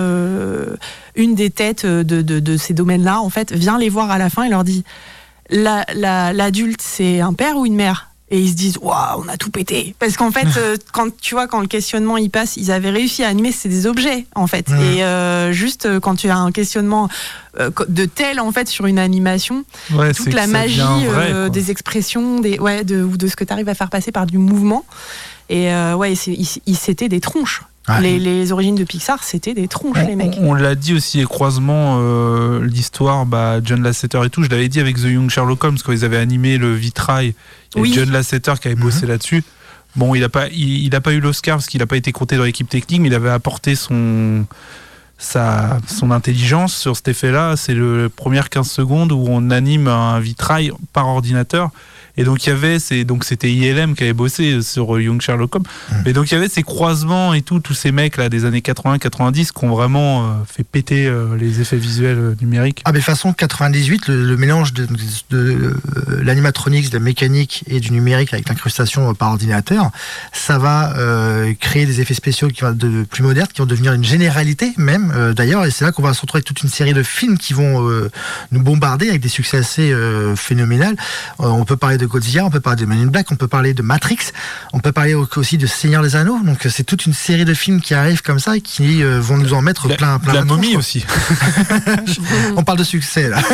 [1.15, 4.29] une des têtes de, de- de ces domaines-là, en fait, vient les voir à la
[4.29, 4.83] fin et leur dit
[5.49, 8.10] La- la- l'adulte, c'est un père ou une mère?
[8.31, 11.35] Et ils se disent waouh on a tout pété parce qu'en fait euh, quand tu
[11.35, 14.47] vois quand le questionnement y passe ils avaient réussi à animer c'est des objets en
[14.47, 17.09] fait et euh, juste euh, quand tu as un questionnement
[17.59, 22.39] euh, de tel en fait sur une animation Ouais, toute la magie vrai, des expressions,
[22.39, 24.85] des, ouais, de, ou de ce que tu arrives à faire passer par du mouvement.
[25.49, 27.63] Et ouais, ils- c'était des tronches.
[27.89, 27.99] Ouais.
[28.01, 30.37] Les, les origines de Pixar, c'était des tronches, les mecs.
[30.39, 34.49] On, on l'a dit aussi, les croisements, euh, l'histoire, bah, John Lasseter et tout, je
[34.49, 37.29] l'avais dit avec The Young Sherlock Holmes quand ils avaient animé le vitrail.
[37.75, 37.91] Et Oui.
[37.95, 39.43] John Lasseter qui avait bossé là-dessus.
[39.95, 42.11] Bon, il n'a pas, il, il a pas eu l'Oscar parce qu'il n'a pas été
[42.11, 44.45] compté dans l'équipe technique, mais il avait apporté son,
[45.17, 47.55] sa, son intelligence sur cet effet-là.
[47.57, 51.71] C'est le première 15 secondes où on anime un vitrail par ordinateur.
[52.17, 55.55] Et donc il y avait, c'est donc c'était ILM qui avait bossé sur Young Sherlock
[55.55, 55.65] Holmes.
[56.05, 58.59] Mais donc il y avait ces croisements et tout, tous ces mecs là des années
[58.59, 62.81] 80-90 qui ont vraiment euh, fait péter euh, les effets visuels euh, numériques.
[62.85, 64.95] Ah, mais façon 98, le, le mélange de, de,
[65.29, 69.91] de, euh, l'animatronics, de la mécanique et du numérique avec l'incrustation euh, par ordinateur,
[70.33, 73.93] ça va euh, créer des effets spéciaux qui vont de plus modernes, qui vont devenir
[73.93, 76.69] une généralité même euh, d'ailleurs, et c'est là qu'on va se retrouver avec toute une
[76.69, 78.09] série de films qui vont euh,
[78.51, 80.95] nous bombarder avec des succès assez euh, phénoménal.
[81.39, 83.47] Euh, on peut parler de Godzilla, on peut parler de Men in Black, on peut
[83.47, 84.17] parler de Matrix,
[84.73, 86.39] on peut parler au- aussi de Seigneur des Anneaux.
[86.43, 89.19] Donc euh, c'est toute une série de films qui arrivent comme ça et qui euh,
[89.21, 91.05] vont nous en mettre La, plein, plein la la momie aussi.
[92.57, 93.37] On parle de succès là.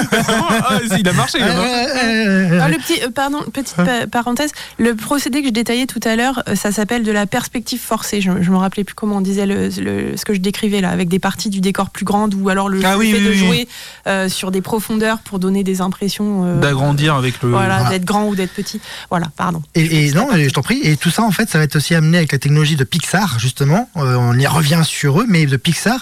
[0.69, 1.37] Ah, il a marché.
[1.39, 2.59] il a marché.
[2.61, 4.51] Ah, le petit, euh, pardon, petite pa- parenthèse.
[4.79, 8.21] Le procédé que je détaillais tout à l'heure, euh, ça s'appelle de la perspective forcée.
[8.21, 10.89] Je, je me rappelais plus comment on disait le, le- ce que je décrivais là,
[10.89, 13.29] avec des parties du décor plus grandes ou alors le Ah oui, fait oui, de
[13.29, 13.37] oui.
[13.37, 13.67] jouer
[14.07, 16.43] euh, sur des profondeurs pour donner des impressions.
[16.45, 17.49] euh, D'agrandir avec le.
[17.49, 17.89] Voilà, Voilà.
[17.91, 18.79] d'être grand ou d'être petit.
[19.09, 19.61] Voilà, pardon.
[19.75, 20.79] Et, non, je t'en prie.
[20.83, 23.39] Et tout ça, en fait, ça va être aussi amené avec la technologie de Pixar,
[23.39, 23.89] justement.
[23.97, 26.01] Euh, on y revient sur eux, mais de Pixar,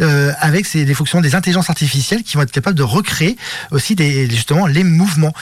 [0.00, 3.36] euh, avec ces, des fonctions des intelligences artificielles qui vont être capables de recréer
[3.70, 5.32] aussi des, justement les mouvements.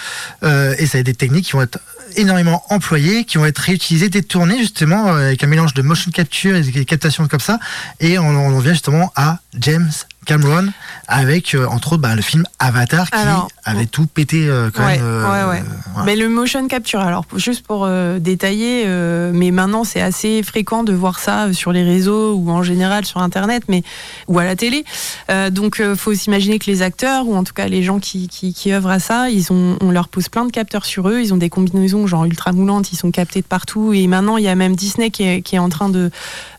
[0.42, 1.78] Euh, et ça va être des techniques qui vont être
[2.16, 6.60] énormément employées, qui vont être réutilisées, détournées justement avec un mélange de motion capture et
[6.60, 7.58] des captations comme ça.
[7.98, 9.90] Et on, on en vient justement à James
[10.24, 10.68] Cameron
[11.08, 14.84] avec euh, entre autres bah, le film Avatar qui Alors, avait tout pété euh, quand
[14.84, 15.04] Ouais, même.
[15.04, 15.64] euh, ouais, ouais.
[15.92, 16.06] voilà.
[16.06, 20.82] Mais le motion capture, alors juste pour euh, détailler, euh, mais maintenant c'est assez fréquent
[20.84, 23.82] de voir ça sur les réseaux ou en général sur Internet, mais
[24.28, 24.84] ou à la télé.
[25.30, 28.28] Euh, donc euh, faut s'imaginer que les acteurs ou en tout cas les gens qui,
[28.28, 31.20] qui, qui œuvrent à ça, ils ont, on leur pose plein de capteurs sur eux,
[31.20, 34.44] ils ont des combinaisons genre ultra moulantes, ils sont captés de partout et maintenant il
[34.44, 36.10] y a même Disney qui est, qui est en train de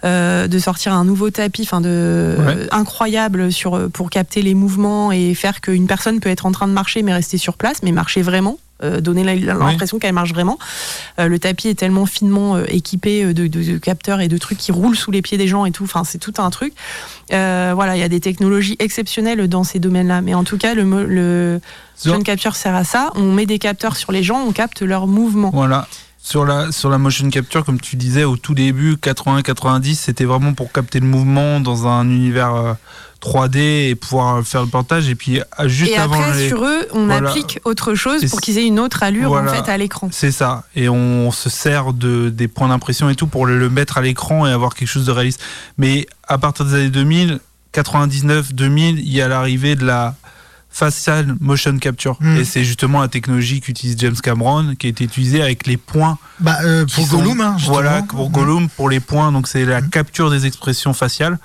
[0.04, 1.86] euh, de sortir un nouveau tapis, enfin de
[2.36, 2.54] Ouais.
[2.58, 6.68] euh, incroyable sur pour capter les mouvements et faire qu'une personne peut être en train
[6.68, 8.58] de marcher mais rester sur place, mais marcher vraiment.
[8.84, 10.60] euh, donner l'impression qu'elle marche vraiment.
[11.18, 14.58] Euh, le tapis est tellement finement euh, équipé de, de- de capteurs et de trucs
[14.58, 15.86] qui roulent sous les pieds des gens et tout.
[15.86, 16.74] Enfin, c'est tout un truc.
[17.32, 20.22] Voilà, il y a des technologies exceptionnelles dans ces domaines-là.
[20.22, 21.62] Mais en tout cas, le, le
[22.06, 23.12] motion capture sert à ça.
[23.16, 25.52] On met des capteurs sur les gens, on capte leurs mouvements.
[25.54, 25.88] Voilà.
[26.20, 30.54] Sur la, sur la motion capture, comme tu disais au tout début, 80-90, c'était vraiment
[30.54, 32.76] pour capter le mouvement dans un univers
[33.26, 35.10] 3D et pouvoir faire le portage.
[35.10, 37.30] Et puis euh, juste et avant après, les- sur eux, on Voilà.
[37.30, 39.52] applique autre chose pour qu'ils aient une autre allure Voilà.
[39.52, 40.10] en fait à l'écran.
[40.12, 40.64] C'est ça.
[40.76, 44.46] Et on se sert de, des points d'impression et tout pour le, mettre à l'écran
[44.46, 45.42] et avoir quelque chose de réaliste.
[45.78, 47.40] Mais à partir des années 2000,
[47.72, 50.16] 99, 2000, il y a l'arrivée de la
[50.70, 52.18] facial motion capture.
[52.20, 52.36] Mm.
[52.38, 56.18] Et c'est justement la technologie qu'utilise James Cameron, qui a été utilisée avec les points.
[56.40, 57.56] Bah, euh, pour sont- Gollum, hein.
[57.66, 59.32] Voilà, pour Gollum, pour les points.
[59.32, 61.38] Donc c'est la capture des expressions faciales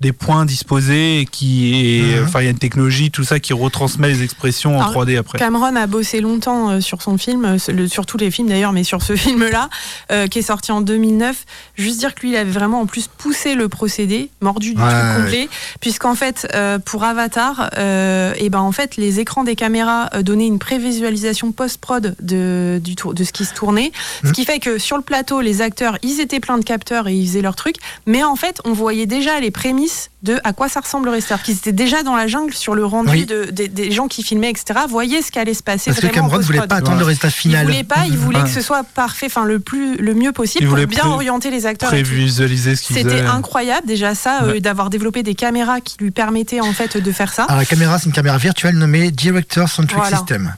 [0.00, 2.24] des points disposés et qui est Mhm.
[2.24, 5.16] enfin il y a une technologie tout ça qui retransmet les expressions en Alors, 3D
[5.18, 8.72] après Cameron a bossé longtemps euh, sur son film, euh, sur tous les films d'ailleurs,
[8.72, 9.68] mais sur ce film-là,
[10.12, 11.44] euh, qui est sorti en 2009.
[11.76, 14.88] Juste dire que lui, il avait vraiment en plus poussé le procédé, mordu du Ouais,
[14.88, 15.22] truc ouais.
[15.22, 15.48] complet,
[15.80, 20.46] puisqu'en fait, euh, pour Avatar, euh, et ben en fait, les écrans des caméras donnaient
[20.46, 23.90] une prévisualisation post-prod de, du tour, de ce qui se tournait,
[24.22, 24.32] ce Mhm.
[24.32, 27.26] qui fait que sur le plateau, les acteurs, ils étaient pleins de capteurs et ils
[27.26, 27.74] faisaient leur truc,
[28.06, 29.87] mais en fait, on voyait déjà les prémices
[30.22, 31.20] de à quoi ça ressemblerait.
[31.20, 33.26] C'est-à-dire qu'ils étaient déjà dans la jungle sur le rendu Oui.
[33.26, 34.80] de, des- des gens qui filmaient, etc.
[34.88, 35.90] Voyaient ce qui allait se passer.
[35.90, 36.68] Parce que vraiment Cameron voulait post-prod.
[36.68, 37.66] pas attendre le résultat Il final.
[37.66, 40.66] voulait pas, il voulait que ce soit parfait, enfin le plus, le mieux possible Il
[40.68, 41.90] pour voulait bien orienter les acteurs.
[41.90, 46.60] prévisualiser ce qu'ils C'était incroyable déjà ça, euh, d'avoir développé des caméras qui lui permettaient
[46.60, 47.44] en fait de faire ça.
[47.44, 50.16] Alors la caméra, c'est une caméra virtuelle nommée Director Centric Voilà.
[50.16, 50.54] System.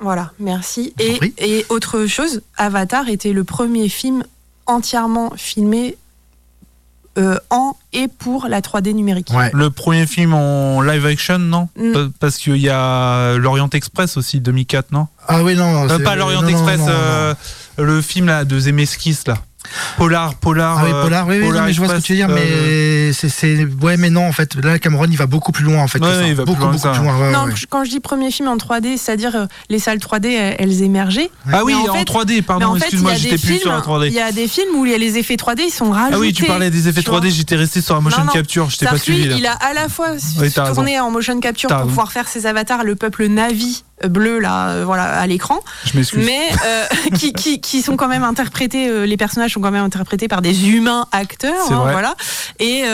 [0.00, 0.94] Voilà, merci.
[1.00, 4.22] Et, et autre chose, Avatar était le premier film
[4.66, 5.96] entièrement filmé
[7.18, 9.30] euh, en et pour la 3D numérique.
[9.34, 9.50] Ouais.
[9.52, 11.92] Le premier film en live action, non Mm.
[11.92, 15.88] Pa- Parce qu'il y a l'Orient Express aussi, 2004, non Ah oui, non.
[15.88, 16.92] Euh, Pas l'Orient non, non, Express, non, non.
[16.92, 17.34] euh,
[17.78, 19.36] le film là de Zemeckis là.
[19.96, 20.78] Polar, Polar.
[20.78, 22.30] Ah oui, euh, Polar, oui, oui, non, mais je vois ce que tu veux dire,
[22.30, 25.52] Express, euh, mais c'est, c'est, ouais, mais non, en fait, là, Cameron, il va beaucoup
[25.52, 26.26] plus loin, en fait, Ouais, ça.
[26.26, 27.00] il va plus beaucoup, loin que beaucoup ça.
[27.00, 27.52] plus loin, non, ouais.
[27.68, 31.30] quand je dis premier film en 3D, c'est-à-dire euh, les salles 3D, elles, émergeaient.
[31.52, 33.82] Ah oui, Mais en, fait- 3D, mais pardon, en fait, excuse-moi, j'étais plus sur la
[33.82, 34.06] films- 3D.
[34.08, 36.14] Il y a des films où il y a les effets 3D, ils sont rajoutés.
[36.14, 37.20] Ah oui, tu parlais des effets tu vois.
[37.20, 38.32] 3D, j'étais resté sur la motion Non, non.
[38.32, 39.36] capture, je t'ai pas suivi là.
[39.36, 40.08] Il a à la fois
[40.40, 44.38] Oui, tourné en motion capture pour pouvoir faire ses avatars, le peuple Navi euh, bleu
[44.38, 46.24] là, euh, voilà, à l'écran, Je m'excuse.
[46.24, 46.84] mais euh,
[47.18, 50.42] qui, qui, qui sont quand même interprétés, euh, les personnages sont quand même interprétés par
[50.42, 52.14] des humains acteurs, hein, voilà.
[52.60, 52.84] Et,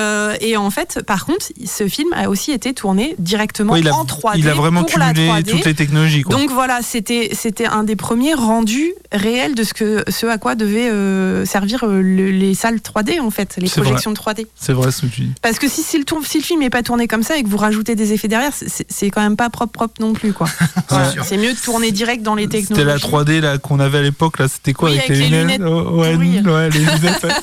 [0.40, 3.94] et en fait, par contre, ce film a aussi été tourné directement Ouais, il, a,
[3.94, 5.50] en 3D il a vraiment pour la cumulé 3D.
[5.50, 6.22] toutes les technologies.
[6.22, 6.36] Quoi.
[6.36, 10.55] Donc voilà, c'était c'était un des premiers rendus réels de ce que ce à quoi
[10.55, 10.90] devaient
[11.46, 13.90] servir le- les salles 3D en fait, les C'est vrai.
[13.90, 14.46] projections 3D.
[14.55, 15.32] C'est vrai ce que tu dis.
[15.42, 17.42] Parce que si, si le, tour- si le film est pas tourné comme ça et
[17.42, 18.52] que vous rajoutez des effets derrière,
[18.88, 20.46] c'est quand même pas propre propre non plus quoi.
[20.99, 21.22] Voilà.
[21.24, 22.68] C'est mieux de tourner direct dans les technologies.
[22.68, 25.28] C'était la 3D là qu'on avait à l'époque là, c'était quoi Oui, avec, avec les
[25.28, 26.12] lunettes, lunettes Oh, ouais,
[26.70, 27.22] les lunettes.
[27.24, 27.30] ouais.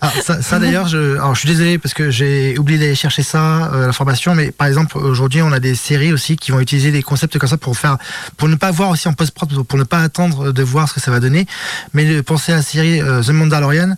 [0.00, 3.22] Ah, ça, ça, d'ailleurs, je, alors je suis désolé parce que j'ai oublié d'aller chercher
[3.22, 6.90] ça, euh, l'information, mais par exemple, aujourd'hui, on a des séries aussi qui vont utiliser
[6.90, 7.96] des concepts comme ça pour faire,
[8.36, 11.00] pour ne pas voir aussi en post-prod, pour ne pas attendre de voir ce que
[11.00, 11.46] ça va donner,
[11.94, 13.96] mais de penser à la série euh, The Mandalorian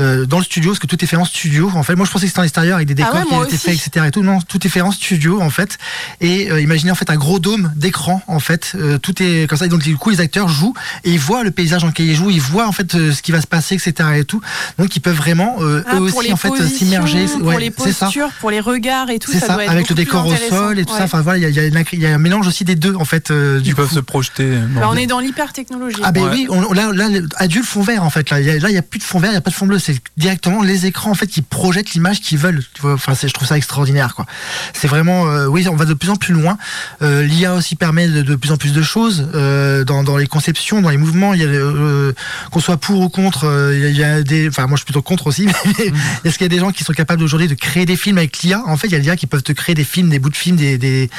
[0.00, 1.70] euh, dans le studio, parce que tout est fait en studio.
[1.72, 3.34] En fait, moi, je pensais que c'était en extérieur avec des Ah décors ouais, qui
[3.54, 3.78] étaient aussi.
[3.78, 4.06] faits, etc.
[4.08, 4.24] Et tout.
[4.24, 5.78] Non, tout est fait en studio, en fait.
[6.20, 8.72] Et euh, imaginez en fait un gros dôme d'écran, en fait.
[8.74, 9.66] Euh, tout est comme ça.
[9.66, 12.14] Et donc, du coup, les acteurs jouent et ils voient le paysage dans lequel ils
[12.14, 13.94] jouent, ils voient en fait euh, ce qui va se passer, etc.
[14.16, 14.40] Et tout.
[14.78, 17.26] Donc, ils peuvent vraiment euh, Ah, eux aussi en fait s'immerger.
[17.26, 18.06] pour Ouais, les ça.
[18.06, 20.34] postures, pour les regards et tout, C'est ça, ça, doit être avec le décor au
[20.36, 20.98] sol et tout Ouais.
[20.98, 21.04] ça.
[21.04, 23.30] Enfin voilà, il y a, y y un mélange aussi des deux en fait.
[23.30, 23.94] euh, du Ils peuvent coup.
[23.94, 24.58] se projeter.
[24.74, 26.00] Bah, on est dans l'hyper technologie.
[26.02, 26.30] Ah ben Ouais.
[26.32, 28.30] oui, on, là, là, adulte fond vert en fait.
[28.30, 29.40] Là, il y a, là, il y a plus de fond vert, il y a
[29.40, 29.78] pas de fond bleu.
[29.78, 32.62] C'est directement les écrans en fait qui projettent l'image qu'ils veulent.
[32.74, 34.26] Tu vois, enfin, je trouve ça extraordinaire quoi.
[34.72, 36.56] C'est vraiment, euh, oui, on va de plus en plus loin.
[37.02, 40.26] Euh, L'IA aussi permet de, de plus en plus de choses euh, dans, dans les
[40.26, 41.34] conceptions, dans les mouvements.
[41.34, 42.12] Il y a euh,
[42.50, 43.44] qu'on soit pour ou contre.
[43.44, 45.46] euh, il y a- il y, a des, enfin, moi je suis plutôt contre aussi.
[45.78, 45.92] Mais
[46.24, 48.38] est-ce qu'il y a des gens qui sont capables aujourd'hui de créer des films avec
[48.42, 50.30] l'IA En fait, il y a l'IA qui peuvent te créer des films, des bouts
[50.30, 51.10] de films, des, des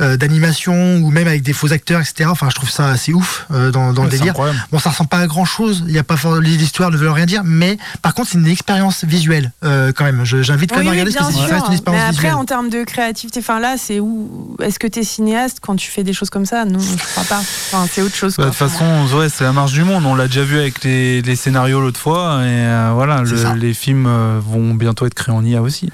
[0.00, 2.28] euh, d'animation ou même avec des faux acteurs, etc.
[2.30, 4.34] Enfin, je trouve ça assez ouf euh, dans, dans Ouais, le délire.
[4.70, 5.84] Bon, ça ressemble pas à grand chose.
[5.88, 9.04] Il y a pas l'histoire ne veut rien dire, mais par contre, c'est une expérience
[9.04, 10.24] visuelle euh, quand même.
[10.24, 11.66] Je- J'invite quand Oui, même à regarder bien que c'est ça reste sûr.
[11.66, 12.34] une expérience Mais après, visuelle.
[12.34, 15.90] en termes de créativité, enfin là, c'est où Est-ce que tu es cinéaste quand tu
[15.90, 17.38] fais des choses comme ça Non, je crois pas.
[17.38, 18.36] Enfin, c'est autre chose.
[18.36, 18.46] Bah, quoi.
[18.46, 20.04] de toute façon, ouais, c'est la marche du monde.
[20.06, 22.40] On l'a déjà vu avec les, les scénarios l'autre fois.
[22.42, 25.90] Et euh, voilà, le- les films euh, vont bientôt être créés en IA aussi.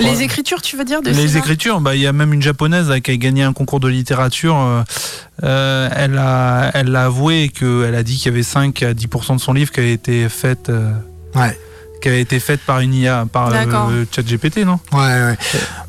[0.00, 0.22] les Ouais.
[0.24, 3.10] écritures, tu veux dire de Les écritures, bah, il y a même une japonaise qui
[3.10, 4.56] a gagné un concours de littérature.
[4.58, 4.82] euh,
[5.44, 9.36] euh, elle a, elle l'a avoué qu'elle a dit qu'il y avait 5 à 10%
[9.36, 10.92] de son livre qui avait été faite, euh,
[11.34, 11.58] Ouais.
[12.02, 14.78] Qui avait été faite par une IA, par euh, ChatGPT, non?
[14.92, 15.36] Ouais, ouais.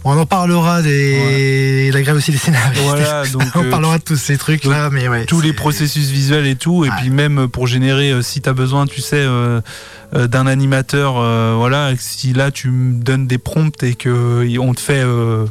[0.04, 2.82] Bon, on en parlera des, de la grève aussi des scénaristes.
[2.84, 5.26] Voilà, donc on euh, parlera de tous ces trucs là, mais ouais.
[5.26, 8.54] tous les processus visuels et tout, et puis même pour générer, euh, si tu as
[8.54, 9.60] besoin, tu sais, euh,
[10.16, 14.74] euh, d'un animateur, euh, voilà, si là tu me donnes des prompts et que on
[14.74, 15.46] te fait, euh,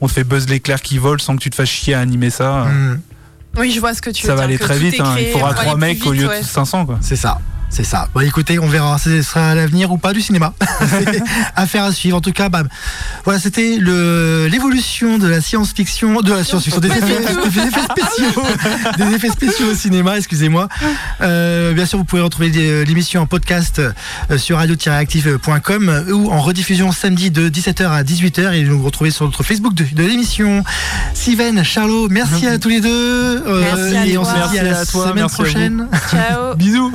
[0.00, 2.30] on te fait Buzz l'éclair qui vole sans que tu te fasses chier à animer
[2.30, 2.98] ça, Hmm,
[3.58, 4.94] Oui, je vois ce que tu veux ça va dire, aller que très tout vite.
[4.94, 5.12] est hein.
[5.14, 6.40] créé Il faudra trois aller mecs au vite, lieu ouais.
[6.40, 6.98] de 500 quoi.
[7.02, 7.40] c'est ça.
[7.72, 8.08] C'est ça.
[8.12, 8.98] Bon, écoutez, on verra.
[8.98, 10.52] Ce sera l'avenir ou pas du cinéma.
[11.56, 12.16] Affaire à suivre.
[12.16, 12.64] En tout cas, bah,
[13.24, 17.00] voilà, c'était le l'évolution de la science-fiction, de la science-fiction, des effets,
[17.48, 18.42] des effets spéciaux,
[18.98, 20.16] des effets spéciaux au cinéma.
[20.18, 20.68] Excusez-moi.
[21.20, 26.30] Euh, bien sûr, vous pouvez retrouver des- l'émission en podcast euh, sur radio-active.com euh, ou
[26.32, 30.02] en rediffusion samedi de 17h à 18h et nous retrouver sur notre Facebook de, de
[30.02, 30.64] l'émission.
[31.14, 32.88] Steven, Charlot, merci à tous les deux.
[32.90, 34.46] Euh, Merci à et on toi.
[34.46, 35.86] se dit à la à toi, semaine à prochaine.
[36.10, 36.54] Ciao.
[36.56, 36.92] Bisous.